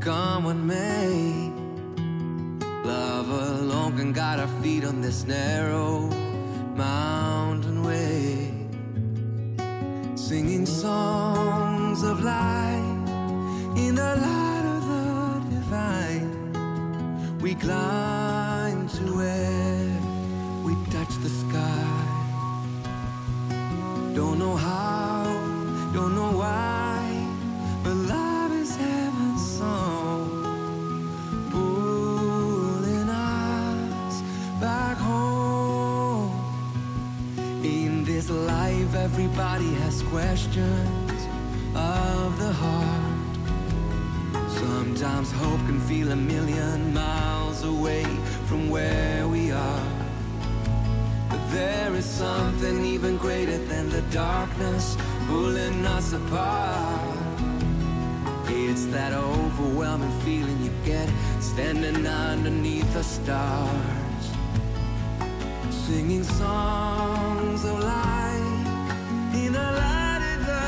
Come 0.00 0.44
what 0.44 0.56
may. 0.56 1.52
Love 2.84 3.28
alone 3.30 3.96
can 3.96 4.12
guide 4.12 4.40
our 4.40 4.52
feet 4.60 4.84
on 4.84 5.00
this 5.00 5.24
narrow 5.24 6.10
mountain 6.74 7.84
way 7.84 8.50
singing 10.16 10.66
songs 10.66 12.02
of 12.02 12.24
life 12.24 12.81
in 13.76 13.94
the 13.94 14.16
light 14.16 14.64
of 14.66 14.86
the 14.86 15.56
divine. 15.56 17.38
We 17.40 17.54
climb 17.54 18.88
to 18.88 19.04
where 19.16 20.00
we 20.62 20.74
touch 20.90 21.14
the 21.22 21.30
sky. 21.30 22.08
Don't 24.14 24.38
know 24.38 24.56
how, 24.56 25.24
don't 25.94 26.14
know 26.14 26.32
why, 26.36 27.26
but 27.82 27.94
love 27.94 28.52
is 28.52 28.76
heaven's 28.76 29.58
song, 29.58 30.28
pulling 31.50 33.08
us 33.08 34.22
back 34.60 34.98
home. 34.98 36.30
In 37.64 38.04
this 38.04 38.28
life, 38.28 38.94
everybody 38.94 39.72
has 39.82 40.02
questions 40.02 41.26
of 41.74 42.38
the 42.38 42.52
heart. 42.52 43.01
Sometimes 44.62 45.32
hope 45.32 45.58
can 45.66 45.80
feel 45.80 46.12
a 46.12 46.16
million 46.16 46.94
miles 46.94 47.64
away 47.64 48.04
from 48.46 48.70
where 48.70 49.26
we 49.26 49.50
are. 49.50 49.88
But 51.28 51.42
There 51.50 51.92
is 51.96 52.04
something 52.04 52.84
even 52.84 53.16
greater 53.16 53.58
than 53.58 53.88
the 53.88 54.02
darkness 54.12 54.96
pulling 55.26 55.84
us 55.84 56.12
apart. 56.12 57.18
It's 58.46 58.86
that 58.94 59.12
overwhelming 59.12 60.14
feeling 60.20 60.58
you 60.62 60.70
get 60.84 61.08
standing 61.40 62.06
underneath 62.06 62.90
the 62.94 63.02
stars, 63.02 64.24
singing 65.70 66.22
songs 66.22 67.64
of 67.64 67.80
light 67.80 68.64
in 69.34 69.52
the 69.52 69.68
light 69.82 70.22
of 70.34 70.40
the 70.50 70.66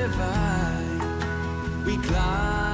divine. 0.00 1.84
We 1.86 1.96
climb 1.98 2.65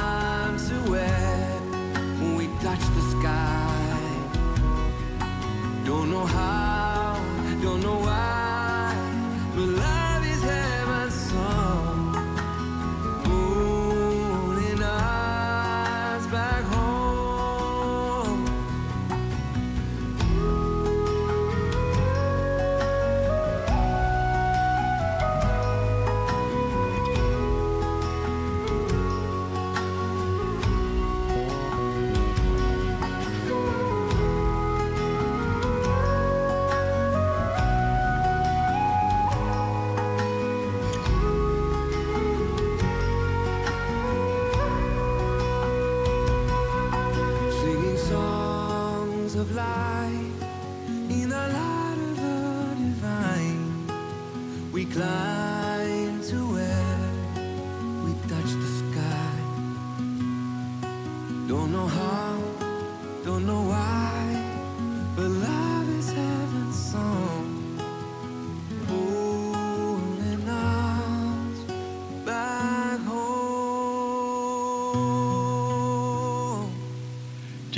know 6.13 6.27
how, 6.27 6.72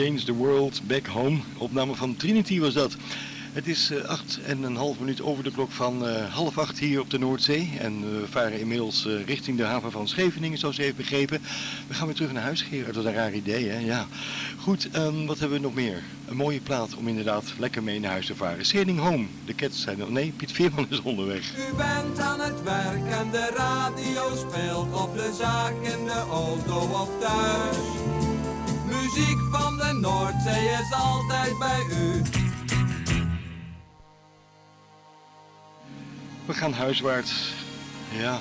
Change 0.05 0.25
the 0.25 0.35
World 0.35 0.81
Back 0.87 1.07
Home. 1.07 1.41
Opname 1.59 1.95
van 1.95 2.17
Trinity 2.17 2.61
was 2.61 2.75
dat. 2.75 2.97
Het 3.53 3.67
is 3.67 3.91
eh, 3.91 4.05
acht 4.05 4.39
en 4.47 4.63
een 4.63 4.77
half 4.77 4.99
minuut 4.99 5.23
over 5.23 5.45
de 5.45 5.51
klok 5.51 5.71
van 5.71 6.09
eh, 6.09 6.35
half 6.35 6.59
acht 6.59 6.79
hier 6.79 7.01
op 7.01 7.11
de 7.11 7.19
Noordzee. 7.19 7.73
En 7.79 8.01
we 8.01 8.27
varen 8.29 8.61
inmiddels 8.61 9.07
eh, 9.07 9.25
richting 9.25 9.57
de 9.57 9.63
haven 9.63 9.91
van 9.91 10.09
Scheveningen, 10.09 10.59
zoals 10.59 10.79
u 10.79 10.83
heeft 10.83 10.97
begrepen. 10.97 11.41
We 11.87 11.95
gaan 11.95 12.07
weer 12.07 12.15
terug 12.15 12.33
naar 12.33 12.43
huis, 12.43 12.63
Gerard. 12.63 12.97
Wat 12.97 13.05
een 13.05 13.13
raar 13.13 13.33
idee, 13.33 13.69
hè? 13.69 13.79
Ja. 13.79 14.07
Goed, 14.59 14.89
ehm, 14.91 15.27
wat 15.27 15.39
hebben 15.39 15.59
we 15.59 15.65
nog 15.65 15.75
meer? 15.75 16.03
Een 16.27 16.37
mooie 16.37 16.61
plaat 16.61 16.95
om 16.95 17.09
inderdaad 17.09 17.55
lekker 17.59 17.83
mee 17.83 18.01
naar 18.01 18.11
huis 18.11 18.27
te 18.27 18.37
varen. 18.37 18.65
Sailing 18.65 18.99
Home. 18.99 19.27
De 19.45 19.55
Cats 19.55 19.81
zijn 19.81 20.01
er... 20.01 20.13
Nee, 20.13 20.33
Piet 20.37 20.53
Veerman 20.53 20.87
is 20.91 21.03
onderweg. 21.03 21.53
U 21.57 21.77
bent 21.77 22.19
aan 22.19 22.41
het 22.41 22.63
werk 22.63 23.07
en 23.11 23.31
de 23.31 23.51
radio 23.57 24.37
speelt 24.37 25.03
op 25.03 25.17
de 25.17 25.35
zaak 25.39 25.75
in 25.83 26.05
de 26.05 26.25
auto 26.31 26.77
of 26.77 27.09
thuis. 27.21 28.04
Muziek 29.15 29.39
van 29.51 29.77
de 29.77 29.93
Noordzee 30.01 30.65
is 30.65 30.93
altijd 30.93 31.59
bij 31.59 31.87
u. 31.91 32.23
We 36.47 36.55
gaan 36.55 36.73
huiswaarts. 36.73 37.53
Ja. 38.19 38.39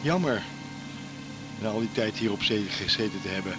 Jammer. 0.00 0.42
Na 1.58 1.68
al 1.68 1.78
die 1.78 1.92
tijd 1.92 2.16
hier 2.16 2.32
op 2.32 2.42
zee 2.42 2.64
gezeten 2.64 3.22
te 3.22 3.28
hebben. 3.28 3.52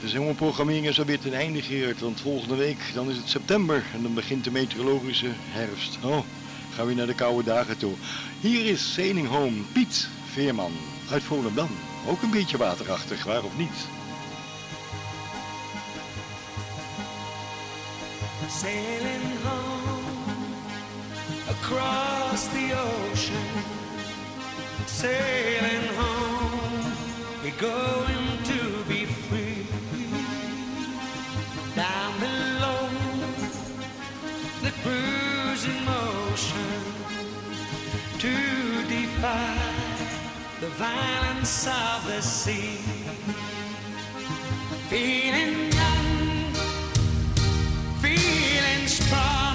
De 0.00 0.08
zomerprogrammering 0.08 0.86
is 0.86 0.98
alweer 0.98 1.20
ten 1.20 1.34
einde 1.34 1.62
Gerard, 1.62 2.00
want 2.00 2.20
volgende 2.20 2.56
week 2.56 2.78
dan 2.94 3.10
is 3.10 3.16
het 3.16 3.28
september 3.28 3.84
en 3.94 4.02
dan 4.02 4.14
begint 4.14 4.44
de 4.44 4.50
meteorologische 4.50 5.30
herfst. 5.34 5.98
Oh, 6.02 6.18
gaan 6.74 6.86
we 6.86 6.94
naar 6.94 7.06
de 7.06 7.14
koude 7.14 7.44
dagen 7.44 7.78
toe. 7.78 7.92
Hier 8.40 8.66
is 8.66 8.92
Sailing 8.92 9.28
Home, 9.28 9.62
Piet 9.72 10.08
Veerman 10.32 10.72
uit 11.10 11.22
Volendam. 11.22 11.70
Ook 12.06 12.22
een 12.22 12.30
beetje 12.30 12.56
waterachtig, 12.56 13.24
waar 13.24 13.44
of 13.44 13.56
niet? 13.56 13.99
Sailing 18.48 19.36
home 19.44 20.54
across 21.48 22.48
the 22.48 22.72
ocean. 22.72 23.48
Sailing 24.86 25.86
home, 25.94 26.92
we're 27.42 27.60
going 27.60 28.42
to 28.44 28.84
be 28.88 29.04
free. 29.04 29.66
Down 31.76 32.12
below, 32.18 32.88
the 34.62 34.72
cruising 34.82 35.84
motion 35.84 36.70
to 38.18 38.34
defy 38.88 39.56
the 40.60 40.68
violence 40.76 41.66
of 41.66 42.06
the 42.06 42.20
sea. 42.20 42.78
Feeling 44.88 45.69
Express. 48.90 49.49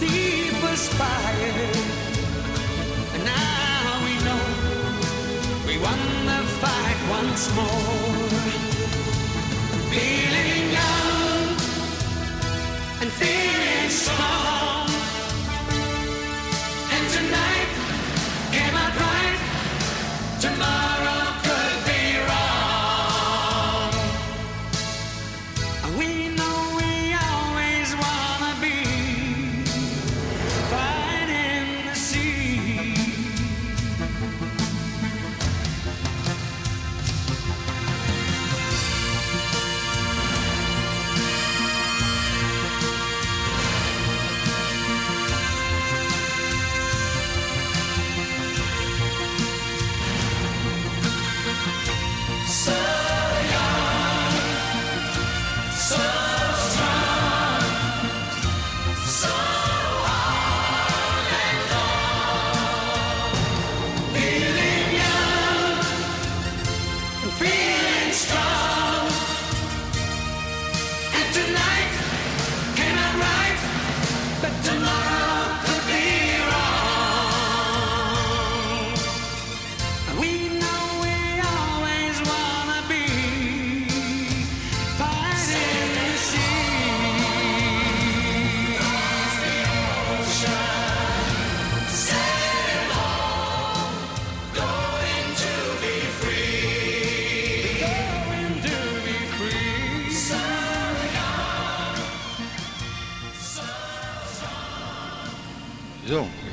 The 0.00 0.06
steepest 0.06 0.92
spire. 0.92 1.70
And 3.14 3.24
now 3.24 4.00
we 4.04 4.14
know 4.26 4.42
we 5.66 5.78
won 5.78 6.00
the 6.26 6.40
fight 6.60 7.00
once 7.10 7.54
more. 7.54 8.28
Feeling 9.90 10.59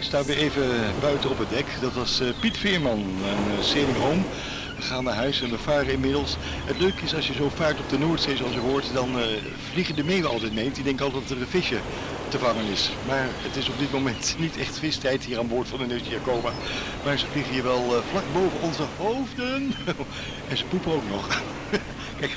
Zo, 0.10 0.18
ik 0.18 0.24
sta 0.24 0.34
weer 0.34 0.44
even 0.44 0.70
buiten 1.00 1.30
op 1.30 1.38
het 1.38 1.50
dek. 1.50 1.66
Dat 1.82 1.94
was 1.94 2.20
eh, 2.20 2.28
Piet 2.40 2.58
Veerman 2.58 3.00
en 3.00 3.52
uh, 3.52 3.64
Sailing 3.64 3.98
Home. 3.98 4.22
We 4.76 4.82
gaan 4.82 5.04
naar 5.04 5.14
huis 5.16 5.42
en 5.42 5.50
we 5.50 5.58
varen 5.58 5.92
inmiddels. 5.92 6.36
Het 6.66 6.80
leuke 6.80 7.04
is 7.04 7.16
als 7.16 7.28
je 7.28 7.34
zo 7.34 7.50
vaart 7.50 7.80
op 7.80 7.90
de 7.90 7.98
Noordzee 7.98 8.38
zoals 8.38 8.54
je 8.54 8.60
hoort, 8.60 8.94
dan 8.94 9.20
eh, 9.20 9.26
vliegen 9.72 9.96
de 9.96 10.04
meeuwen 10.04 10.30
altijd 10.30 10.54
mee. 10.54 10.72
Die 10.72 10.84
denken 10.84 11.06
altijd 11.06 11.28
dat 11.28 11.38
er 11.38 11.44
een 11.44 11.50
visje 11.50 11.78
te 12.28 12.40
vangen 12.40 12.66
is. 12.72 12.92
Maar 13.08 13.28
het 13.32 13.56
is 13.56 13.70
op 13.70 13.80
dit 13.80 13.92
moment 13.92 14.36
niet 14.40 14.58
echt 14.58 14.80
vistijd 14.80 15.26
hier 15.26 15.40
aan 15.40 15.48
boord 15.48 15.68
van 15.68 15.80
de 15.80 15.86
Neusje 15.86 16.10
Jacoba. 16.10 16.52
Maar 17.06 17.20
ze 17.20 17.26
vliegen 17.32 17.54
hier 17.54 17.64
wel 17.64 17.96
eh, 17.96 18.02
vlak 18.10 18.34
boven 18.34 18.62
onze 18.62 18.84
hoofden. 18.98 19.74
en 20.50 20.58
ze 20.58 20.66
poepen 20.66 20.92
ook 20.92 21.10
nog. 21.10 21.42
Kijk, 22.20 22.32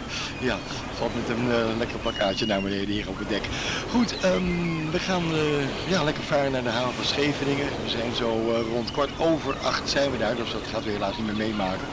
ja, 0.48 0.58
valt 0.94 1.14
met 1.14 1.38
een 1.38 1.50
eh, 1.50 1.76
lekker 1.78 1.98
plakkaatje 1.98 2.46
naar 2.46 2.60
beneden 2.60 2.94
hier 2.94 3.08
op 3.08 3.18
het 3.18 3.28
dek. 3.28 3.42
Goed, 3.90 4.16
ehm, 4.20 4.90
we 4.90 4.98
gaan 4.98 5.34
eh, 5.34 5.90
ja, 5.90 6.02
lekker 6.02 6.24
varen 6.24 6.52
naar 6.52 6.62
de 6.62 6.68
haven 6.68 6.94
van 6.94 7.04
Scheveningen. 7.04 7.66
We 7.84 7.90
zijn 7.90 8.14
zo 8.14 8.52
eh, 8.52 8.60
rond 8.72 8.90
kwart 8.90 9.10
over 9.18 9.54
acht 9.62 9.88
zijn 9.88 10.10
we 10.10 10.18
daar, 10.18 10.36
dus 10.36 10.52
dat 10.52 10.66
gaat 10.72 10.84
we 10.84 10.90
helaas 10.90 11.16
niet 11.16 11.26
meer 11.26 11.36
meemaken. 11.36 11.86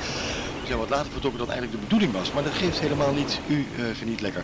We 0.68 0.76
wat 0.76 0.90
later 0.90 1.12
vertrokken 1.12 1.40
dan 1.40 1.52
eigenlijk 1.52 1.80
de 1.80 1.88
bedoeling 1.88 2.14
was, 2.14 2.32
maar 2.32 2.44
dat 2.44 2.54
geeft 2.54 2.80
helemaal 2.80 3.14
niet. 3.14 3.40
U 3.48 3.66
eh, 3.78 3.84
geniet 3.98 4.22
lekker 4.22 4.44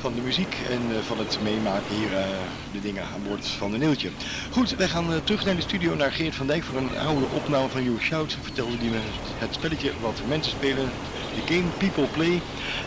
van 0.00 0.14
de 0.14 0.20
muziek 0.20 0.56
en 0.70 0.96
eh, 0.96 1.02
van 1.06 1.18
het 1.18 1.38
meemaken 1.42 1.96
hier, 1.96 2.16
eh, 2.16 2.24
de 2.72 2.80
dingen 2.80 3.02
aan 3.02 3.22
boord 3.28 3.46
van 3.46 3.70
de 3.70 3.78
Neeltje. 3.78 4.10
Goed, 4.50 4.76
wij 4.76 4.88
gaan 4.88 5.24
terug 5.24 5.44
naar 5.44 5.56
de 5.56 5.60
studio, 5.60 5.94
naar 5.94 6.12
Geert 6.12 6.34
van 6.34 6.46
Dijk 6.46 6.62
voor 6.62 6.78
een 6.80 6.98
oude 6.98 7.26
opname 7.34 7.68
van 7.68 7.84
You 7.84 8.00
Shout. 8.00 8.36
Vertelde 8.42 8.78
die 8.78 8.90
het 9.38 9.54
spelletje 9.54 9.92
wat 10.00 10.20
mensen 10.28 10.52
spelen, 10.52 10.90
de 11.34 11.54
game 11.54 11.68
People 11.78 12.06
Play. 12.06 12.40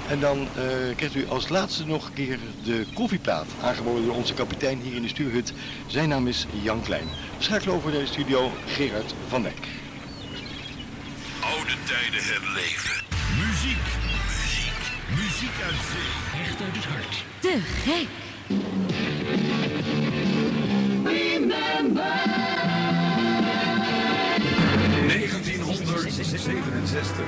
En 0.08 0.20
dan 0.20 0.38
eh, 0.38 0.96
krijgt 0.96 1.16
u 1.16 1.28
als 1.28 1.50
laatste 1.50 1.86
nog 1.86 2.06
een 2.06 2.14
keer 2.14 2.40
de 2.64 2.86
koffieplaat, 2.94 3.48
aangeboden 3.62 4.06
door 4.06 4.16
onze 4.16 4.34
kapitein 4.34 4.80
hier 4.80 4.96
in 4.96 5.02
de 5.02 5.08
stuurhut. 5.08 5.54
Zijn 5.88 6.10
naam 6.10 6.28
is 6.28 6.46
Jan 6.62 6.82
Klein. 6.82 7.08
We 7.38 7.44
schakelen 7.44 7.76
over 7.76 7.92
naar 7.92 8.00
de 8.00 8.08
studio 8.08 8.52
Gerard 8.66 9.14
van 9.28 9.42
Dijk. 9.42 9.81
Tijden 11.92 12.24
herleven. 12.24 13.04
Muziek, 13.38 13.88
muziek, 14.28 14.82
muziek 15.16 15.58
uit 15.64 15.82
zee. 15.92 16.12
Echt 16.42 16.62
uit 16.62 16.76
het 16.76 16.86
hart. 16.86 17.24
Te 17.40 17.60
gek! 17.84 18.08
Remember 21.04 22.14
1967. 25.08 27.26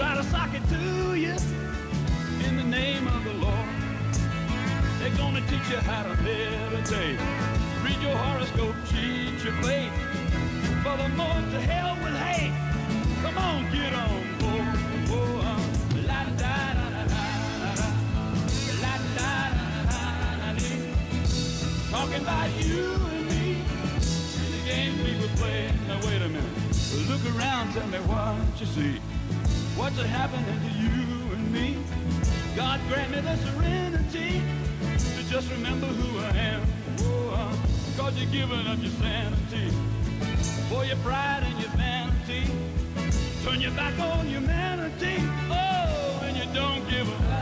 Try 0.00 0.16
to 0.16 0.22
sock 0.24 0.54
it 0.54 0.66
to 0.70 1.14
you 1.14 1.36
in 2.46 2.56
the 2.56 2.64
name 2.64 3.06
of 3.06 3.22
the 3.22 3.34
Lord. 3.34 3.68
They're 4.98 5.16
gonna 5.18 5.42
teach 5.42 5.68
you 5.68 5.76
how 5.76 6.04
to 6.04 6.14
meditate, 6.22 7.20
read 7.84 8.00
your 8.00 8.16
horoscope, 8.16 8.76
cheat 8.88 9.44
your 9.44 9.52
fate, 9.60 9.92
and 10.64 10.76
furthermore 10.82 11.40
to 11.52 11.60
hell 11.60 11.92
with 12.02 12.16
hate. 12.16 12.56
Come 13.22 13.36
on, 13.36 13.70
get 13.74 13.92
on 13.92 14.20
board. 14.40 14.72
Oh, 15.12 15.48
uh, 15.50 15.60
la 16.08 16.24
da 16.42 16.56
da 16.78 16.86
da 16.94 17.02
da 17.12 17.70
da, 17.82 17.88
la 18.84 18.94
da 19.18 19.32
da 19.60 20.36
da 20.40 20.50
da. 20.56 20.70
Talking 21.90 22.22
about 22.22 22.50
you 22.64 22.84
and 23.12 23.24
me 23.28 23.46
and 24.40 24.50
the 24.54 24.62
game 24.64 24.94
people 25.04 25.28
play. 25.36 25.70
Now 25.88 26.00
wait 26.06 26.22
a 26.22 26.28
minute. 26.28 26.56
Look 27.10 27.22
around, 27.36 27.74
tell 27.74 27.86
me 27.88 27.98
what 28.08 28.60
you 28.60 28.66
see. 28.66 29.09
What's 29.80 29.98
happening 30.02 30.44
to 30.44 30.72
you 30.78 31.32
and 31.32 31.52
me? 31.54 31.78
God 32.54 32.80
grant 32.86 33.12
me 33.12 33.20
the 33.20 33.34
serenity 33.36 34.42
to 35.16 35.30
just 35.30 35.50
remember 35.50 35.86
who 35.86 36.18
I 36.18 36.28
am. 36.36 36.62
Oh, 36.98 37.30
uh, 37.34 37.96
cause 37.96 38.14
you're 38.18 38.30
giving 38.30 38.66
up 38.66 38.78
your 38.78 38.92
sanity 39.00 39.74
for 40.68 40.84
your 40.84 40.98
pride 40.98 41.44
and 41.44 41.58
your 41.58 41.70
vanity. 41.70 42.44
Turn 43.42 43.62
your 43.62 43.70
back 43.70 43.98
on 43.98 44.26
humanity. 44.26 45.16
Oh, 45.50 46.24
and 46.24 46.36
you 46.36 46.44
don't 46.52 46.86
give 46.90 47.08
a 47.08 47.39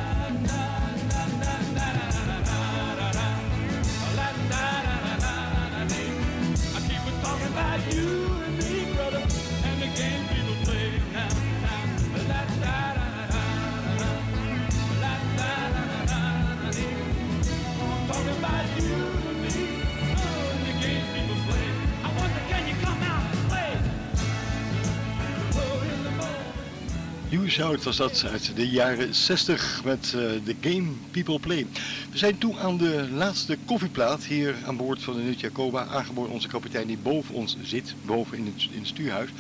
Shout 27.49 27.84
was 27.84 27.96
dat 27.96 28.24
uit 28.30 28.53
de 28.55 28.68
jaren 28.68 29.14
60 29.14 29.80
met 29.84 30.05
eh, 30.07 30.20
de 30.44 30.55
game 30.61 30.86
People 31.11 31.38
Play. 31.38 31.66
We 32.11 32.18
zijn 32.18 32.38
toe 32.38 32.59
aan 32.59 32.76
de 32.76 33.09
laatste 33.12 33.59
koffieplaat 33.64 34.24
hier 34.24 34.55
aan 34.66 34.76
boord 34.76 35.03
van 35.03 35.16
de 35.16 35.22
Nut 35.22 35.40
Jacoba. 35.40 35.86
Aangeboden 35.86 36.32
onze 36.32 36.49
kapitein 36.49 36.86
die 36.86 36.99
boven 36.99 37.34
ons 37.34 37.57
zit, 37.62 37.94
boven 38.05 38.38
in 38.38 38.46
het, 38.46 38.68
in 38.70 38.78
het 38.78 38.88
stuurhuis. 38.88 39.30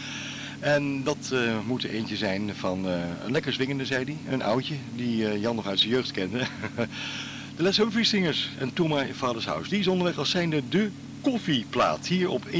En 0.60 1.02
dat 1.04 1.30
eh, 1.32 1.40
moet 1.66 1.82
er 1.82 1.90
eentje 1.90 2.16
zijn 2.16 2.54
van 2.54 2.86
eh, 2.86 3.00
een 3.24 3.32
lekker 3.32 3.52
zwingende, 3.52 3.86
zei 3.86 4.04
hij. 4.04 4.32
Een 4.32 4.42
oudje, 4.42 4.74
die 4.94 5.40
Jan 5.40 5.56
nog 5.56 5.66
uit 5.66 5.78
zijn 5.78 5.92
jeugd 5.92 6.10
kende. 6.10 6.38
de 7.56 7.62
Les 7.62 7.76
Humphrey 7.76 8.04
Singers 8.04 8.48
en 8.58 8.72
To 8.72 8.88
My 8.88 9.14
Father's 9.14 9.46
House. 9.46 9.70
Die 9.70 9.78
is 9.80 9.88
onderweg 9.88 10.18
als 10.18 10.30
zijnde 10.30 10.62
de 10.68 10.90
koffieplaat. 11.20 12.06
Hier 12.06 12.30
op 12.30 12.46
102.4. 12.46 12.52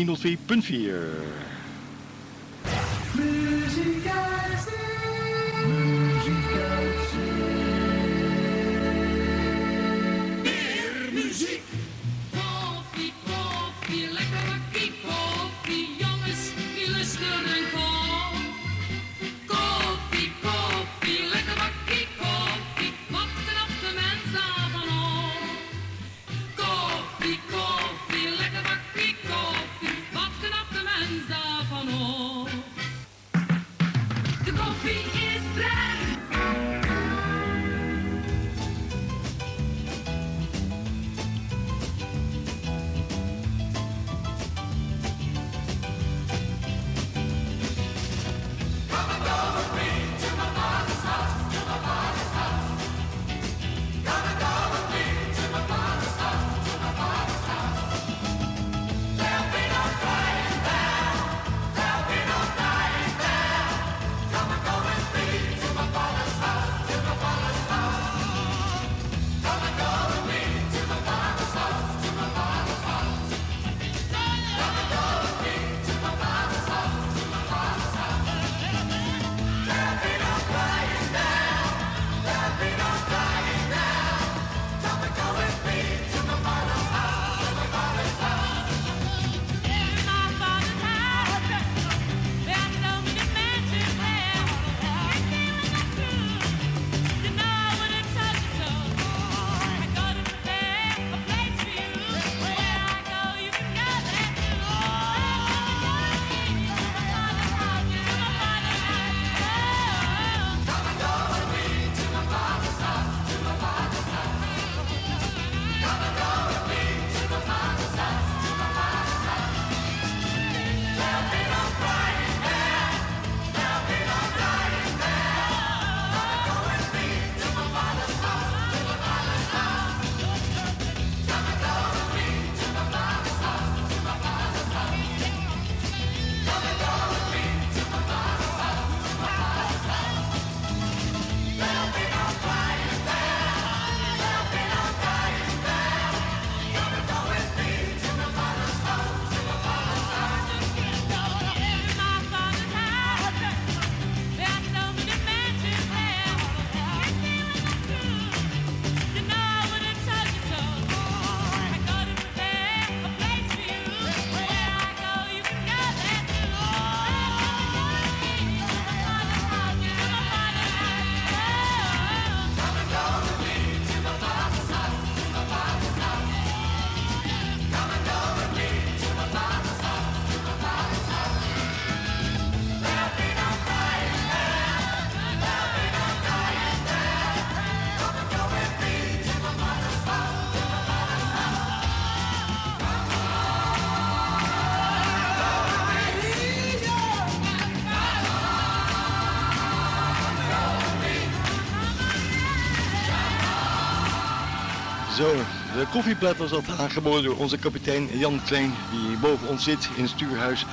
Zo, 205.19 205.35
de 205.75 205.87
koffieplaat 205.91 206.37
was 206.37 206.51
dat 206.51 206.79
aangeboden 206.79 207.23
door 207.23 207.37
onze 207.37 207.59
kapitein 207.59 208.09
Jan 208.19 208.41
Klein, 208.45 208.75
die 208.91 209.17
boven 209.17 209.49
ons 209.49 209.65
zit 209.65 209.89
in 209.97 210.03
het 210.03 210.11
stuurhuis 210.11 210.67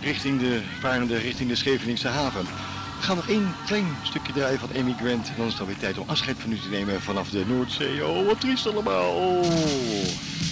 richting 0.00 0.40
de 0.40 0.60
varende, 0.80 1.16
richting 1.16 1.48
de 1.48 1.56
Scheveningse 1.56 2.08
haven. 2.08 2.44
We 2.96 3.02
gaan 3.02 3.16
nog 3.16 3.28
één 3.28 3.54
klein 3.66 3.86
stukje 4.02 4.32
draaien 4.32 4.58
van 4.58 4.68
Amy 4.76 4.94
Grant 5.00 5.28
en 5.28 5.34
dan 5.36 5.46
is 5.46 5.52
het 5.52 5.60
alweer 5.60 5.78
tijd 5.78 5.98
om 5.98 6.08
afscheid 6.08 6.36
van 6.38 6.52
u 6.52 6.58
te 6.58 6.68
nemen 6.68 7.00
vanaf 7.00 7.30
de 7.30 7.44
Noordzee. 7.46 8.06
Oh, 8.06 8.26
wat 8.26 8.40
triest 8.40 8.66
allemaal. 8.66 9.14
Oh. 9.14 10.51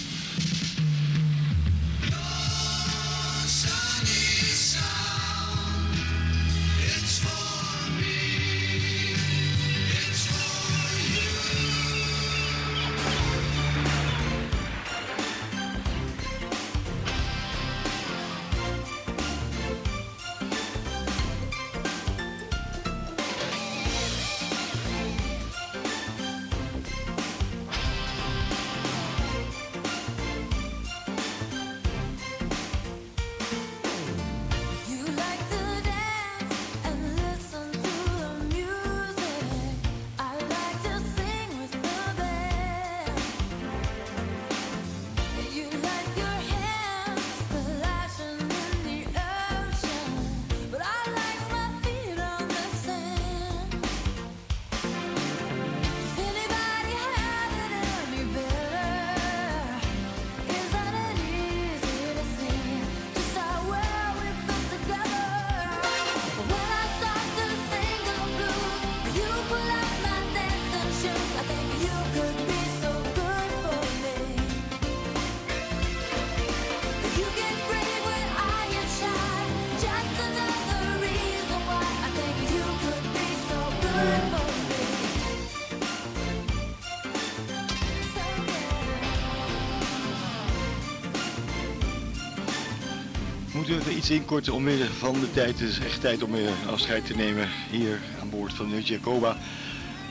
Iets 94.11 94.19
inkorten 94.19 94.53
omwille 94.53 94.85
van 94.85 95.13
de 95.13 95.31
tijd. 95.31 95.59
Het 95.59 95.69
is 95.69 95.79
echt 95.79 96.01
tijd 96.01 96.23
om 96.23 96.35
eh, 96.35 96.41
afscheid 96.71 97.05
te 97.05 97.15
nemen 97.15 97.47
hier 97.69 97.99
aan 98.21 98.29
boord 98.29 98.53
van 98.53 98.69
de 98.69 98.81
Jacoba. 98.81 99.37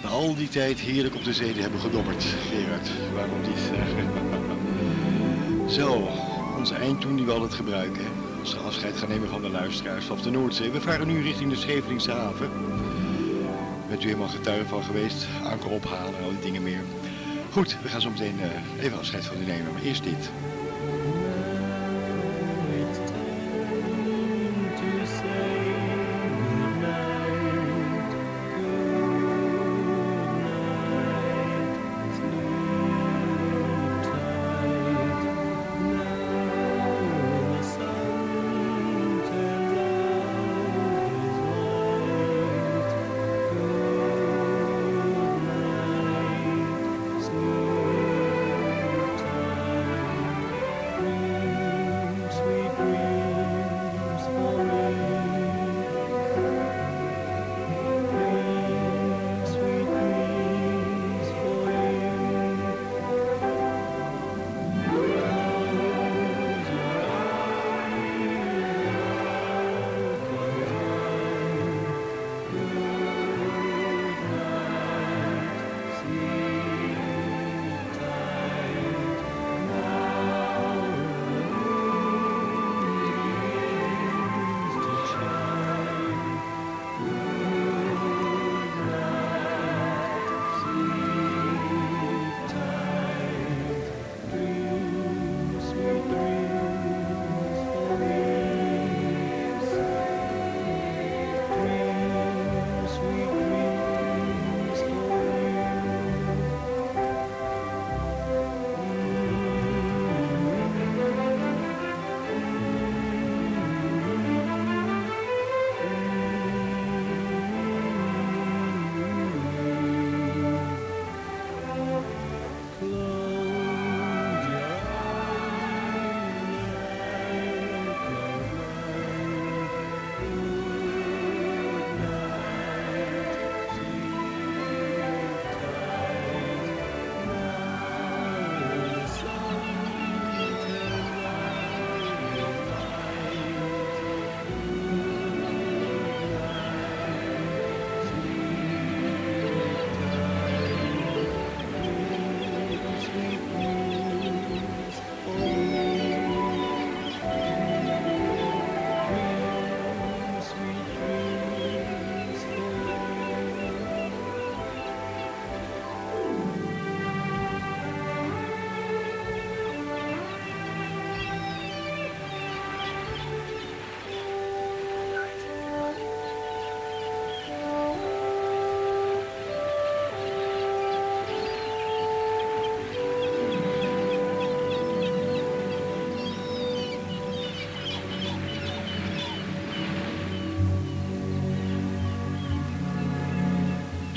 Na 0.02 0.08
al 0.08 0.34
die 0.34 0.48
tijd 0.48 0.78
heerlijk 0.78 1.14
op 1.14 1.24
de 1.24 1.32
zee 1.32 1.54
hebben 1.54 1.80
gedobberd. 1.80 2.24
Gerard, 2.24 2.90
waarom 3.14 3.40
niet? 3.40 3.70
Zo, 5.76 6.08
onze 6.58 6.74
eindtoon 6.74 7.16
die 7.16 7.24
we 7.24 7.32
altijd 7.32 7.54
gebruiken. 7.54 8.04
Als 8.40 8.54
we 8.54 8.60
afscheid 8.60 8.96
gaan 8.96 9.08
nemen 9.08 9.28
van 9.28 9.42
de 9.42 9.50
luisteraars 9.50 10.04
vanaf 10.04 10.22
de 10.22 10.30
Noordzee. 10.30 10.70
We 10.70 10.80
varen 10.80 11.06
nu 11.06 11.22
richting 11.22 11.50
de 11.50 11.56
Scheveningse 11.56 12.12
haven. 12.12 12.50
Bent 13.88 14.02
u 14.02 14.06
helemaal 14.06 14.28
getuige 14.28 14.68
van 14.68 14.82
geweest. 14.82 15.26
Anker 15.44 15.70
ophalen 15.70 16.18
en 16.18 16.24
al 16.24 16.30
die 16.30 16.40
dingen 16.40 16.62
meer. 16.62 16.82
Goed, 17.52 17.76
we 17.82 17.88
gaan 17.88 18.00
zo 18.00 18.10
meteen 18.10 18.40
eh, 18.40 18.84
even 18.84 18.98
afscheid 18.98 19.24
van 19.24 19.36
u 19.42 19.44
nemen. 19.44 19.72
Maar 19.72 19.82
eerst 19.82 20.04
dit. 20.04 20.30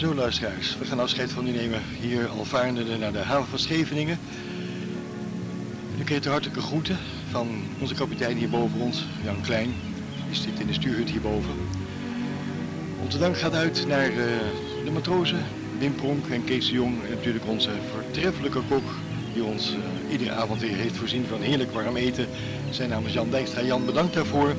Zo 0.04 0.16
luisteraars, 0.16 0.78
we 0.78 0.86
gaan 0.86 1.00
afscheid 1.00 1.32
van 1.32 1.48
u 1.48 1.52
nemen 1.52 1.82
hier 2.00 2.28
al 2.28 2.46
varende 2.46 2.98
naar 2.98 3.12
de 3.12 3.20
haven 3.20 3.48
van 3.48 3.60
Scheveningen. 3.60 4.20
U 6.00 6.04
krijgt 6.04 6.24
de 6.24 6.30
hartelijke 6.30 6.62
groeten 6.62 6.98
van 7.30 7.48
onze 7.80 7.94
kapitein 7.94 8.38
hier 8.38 8.50
boven 8.50 8.80
ons, 8.80 9.06
Jan 9.24 9.42
Klein. 9.42 9.74
Die 10.28 10.36
zit 10.36 10.60
in 10.60 10.68
de 10.68 10.74
stuurhut 10.74 11.10
hierboven. 11.10 11.54
Onze 13.04 13.18
dank 13.18 13.38
gaat 13.38 13.54
uit 13.54 13.88
naar 13.88 14.10
eh, 14.10 14.16
de 14.86 14.92
matrozen, 14.94 15.46
Wim 15.80 15.96
Pronk 15.96 16.28
en 16.28 16.44
Kees 16.44 16.66
de 16.66 16.74
Jong. 16.74 17.04
En 17.04 17.10
natuurlijk 17.10 17.48
onze 17.48 17.72
voortreffelijke 17.92 18.62
kok, 18.70 18.96
die 19.34 19.44
ons 19.44 19.74
eh, 19.74 20.12
iedere 20.12 20.32
avond 20.32 20.62
weer 20.62 20.76
heeft 20.76 20.98
voorzien 20.98 21.26
van 21.26 21.42
heerlijk 21.42 21.74
warm 21.74 21.96
eten. 21.96 22.28
Zijn 22.70 22.90
naam 22.90 23.06
is 23.06 23.14
Jan 23.14 23.30
Dijkstra. 23.30 23.62
Jan, 23.62 23.86
bedankt 23.86 24.14
daarvoor. 24.14 24.56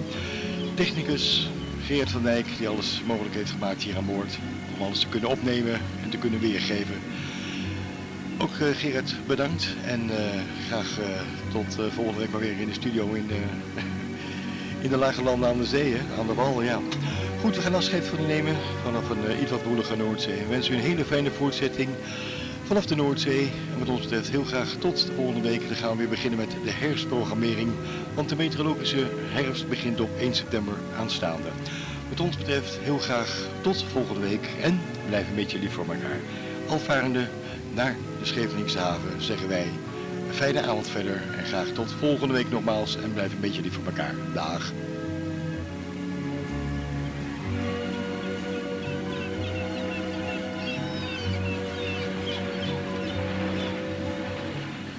Technicus 0.75 1.51
Geert 1.87 2.11
van 2.11 2.23
Dijk, 2.23 2.47
die 2.59 2.69
alles 2.69 3.03
mogelijk 3.07 3.35
heeft 3.35 3.51
gemaakt 3.51 3.83
hier 3.83 3.97
aan 3.97 4.07
boord. 4.07 4.39
Om 4.79 4.87
alles 4.87 4.99
te 4.99 5.09
kunnen 5.09 5.31
opnemen 5.31 5.81
en 6.03 6.11
te 6.11 6.17
kunnen 6.17 6.41
weergeven. 6.41 6.95
Ook 8.39 8.51
eh, 8.61 8.67
Gerard 8.77 9.15
bedankt 9.27 9.67
en 9.85 10.11
eh, 10.11 10.41
graag 10.67 10.99
eh, 10.99 11.07
tot 11.53 11.77
volgende 11.95 12.21
week 12.21 12.31
maar 12.31 12.41
weer 12.41 12.61
in 12.61 12.69
de 12.69 12.75
studio 12.75 13.13
in 13.13 13.27
de, 13.27 13.41
in 14.85 14.91
de 14.91 14.97
lage 14.97 15.23
landen 15.23 15.49
aan 15.49 15.59
de 15.59 15.65
zee, 15.65 15.97
aan 16.19 16.27
de 16.27 16.35
wal, 16.35 16.63
ja. 16.63 16.81
Goed, 17.41 17.57
we 17.57 17.63
gaan 17.63 17.75
afscheid 17.75 18.07
van 18.07 18.25
u 18.25 18.27
nemen 18.27 18.57
vanaf 18.85 19.11
een 19.11 19.43
iets 19.43 19.51
wat 19.51 19.63
woelige 19.63 19.97
Noordzee. 19.97 20.39
We 20.39 20.49
wensen 20.49 20.73
u 20.73 20.77
een 20.77 20.83
hele 20.83 21.05
fijne 21.05 21.31
voortzetting 21.31 21.89
vanaf 22.65 22.87
de 22.87 22.95
Noordzee. 22.95 23.51
En 23.73 23.79
wat 23.79 23.89
ons 23.89 24.01
betreft 24.01 24.31
heel 24.31 24.45
graag 24.45 24.69
tot 24.79 25.07
de 25.07 25.13
volgende 25.13 25.49
week. 25.49 25.69
Dan 25.69 25.77
gaan 25.77 25.91
we 25.91 25.97
weer 25.97 26.09
beginnen 26.09 26.39
met 26.39 26.51
de 26.65 26.71
herfstprogrammering. 26.71 27.71
Want 28.15 28.29
de 28.29 28.37
meteorologische 28.37 29.07
herfst 29.29 29.69
begint 29.69 30.01
op 30.01 30.11
1 30.19 30.35
september 30.35 30.75
aanstaande. 30.99 31.49
Wat 32.09 32.21
ons 32.21 32.37
betreft 32.37 32.79
heel 32.83 32.99
graag 32.99 33.47
tot 33.61 33.85
volgende 33.85 34.21
week. 34.21 34.49
En 34.63 34.81
blijf 35.09 35.29
een 35.29 35.35
beetje 35.35 35.59
lief 35.59 35.73
voor 35.73 35.85
elkaar. 35.85 36.21
Alvarende 36.69 37.29
naar 37.75 37.97
de 38.19 38.25
Scheveningse 38.25 38.79
haven 38.79 39.23
zeggen 39.23 39.49
wij 39.49 39.67
een 40.29 40.35
fijne 40.35 40.63
avond 40.63 40.89
verder. 40.89 41.23
En 41.37 41.45
graag 41.45 41.67
tot 41.67 41.93
volgende 41.99 42.35
week 42.35 42.51
nogmaals. 42.51 42.97
En 42.97 43.13
blijf 43.13 43.33
een 43.33 43.41
beetje 43.41 43.63
lief 43.63 43.75
voor 43.75 43.85
elkaar. 43.85 44.15
Dag. 44.35 44.73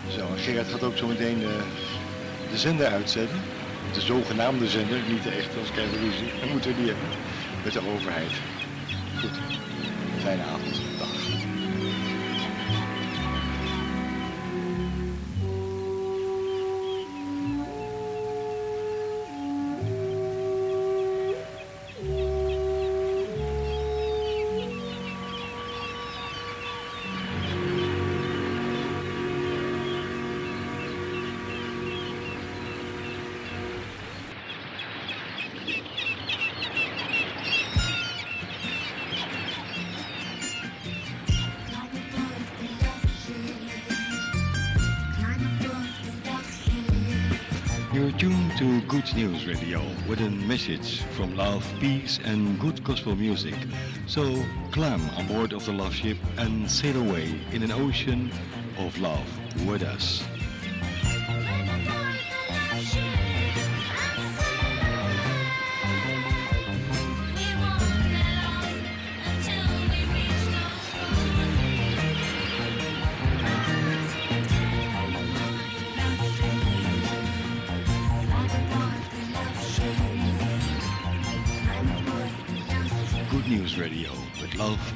Zo, 0.07 0.27
Gerard 0.35 0.67
gaat 0.67 0.83
ook 0.83 0.97
zo 0.97 1.07
meteen 1.07 1.39
de, 1.39 1.59
de 2.51 2.57
zender 2.57 2.87
uitzetten. 2.87 3.39
De 3.95 4.01
zogenaamde 4.01 4.67
zender, 4.67 4.99
niet 5.09 5.23
de 5.23 5.29
echte, 5.29 5.59
als 5.59 5.69
ruzie. 5.71 6.31
Dat 6.39 6.49
moeten 6.49 6.75
we 6.75 6.79
niet 6.79 6.89
hebben 6.89 7.07
met 7.63 7.73
de 7.73 7.81
overheid. 7.93 8.31
Goed, 9.19 9.39
fijne 10.21 10.43
avond. 10.43 10.74
Radio 49.45 49.81
with 50.09 50.21
a 50.21 50.29
message 50.29 51.01
from 51.15 51.35
love, 51.35 51.63
peace 51.79 52.19
and 52.23 52.59
good 52.59 52.83
gospel 52.83 53.15
music. 53.15 53.53
So 54.07 54.43
climb 54.71 55.07
on 55.11 55.27
board 55.27 55.53
of 55.53 55.63
the 55.65 55.71
love 55.71 55.93
ship 55.93 56.17
and 56.37 56.69
sail 56.69 56.97
away 56.97 57.39
in 57.51 57.61
an 57.61 57.71
ocean 57.71 58.31
of 58.79 58.97
love 58.99 59.27
with 59.67 59.83
us. 59.83 60.23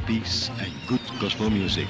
Peace 0.09 0.49
and 0.59 0.73
good 0.87 1.01
gospel 1.19 1.51
music. 1.51 1.87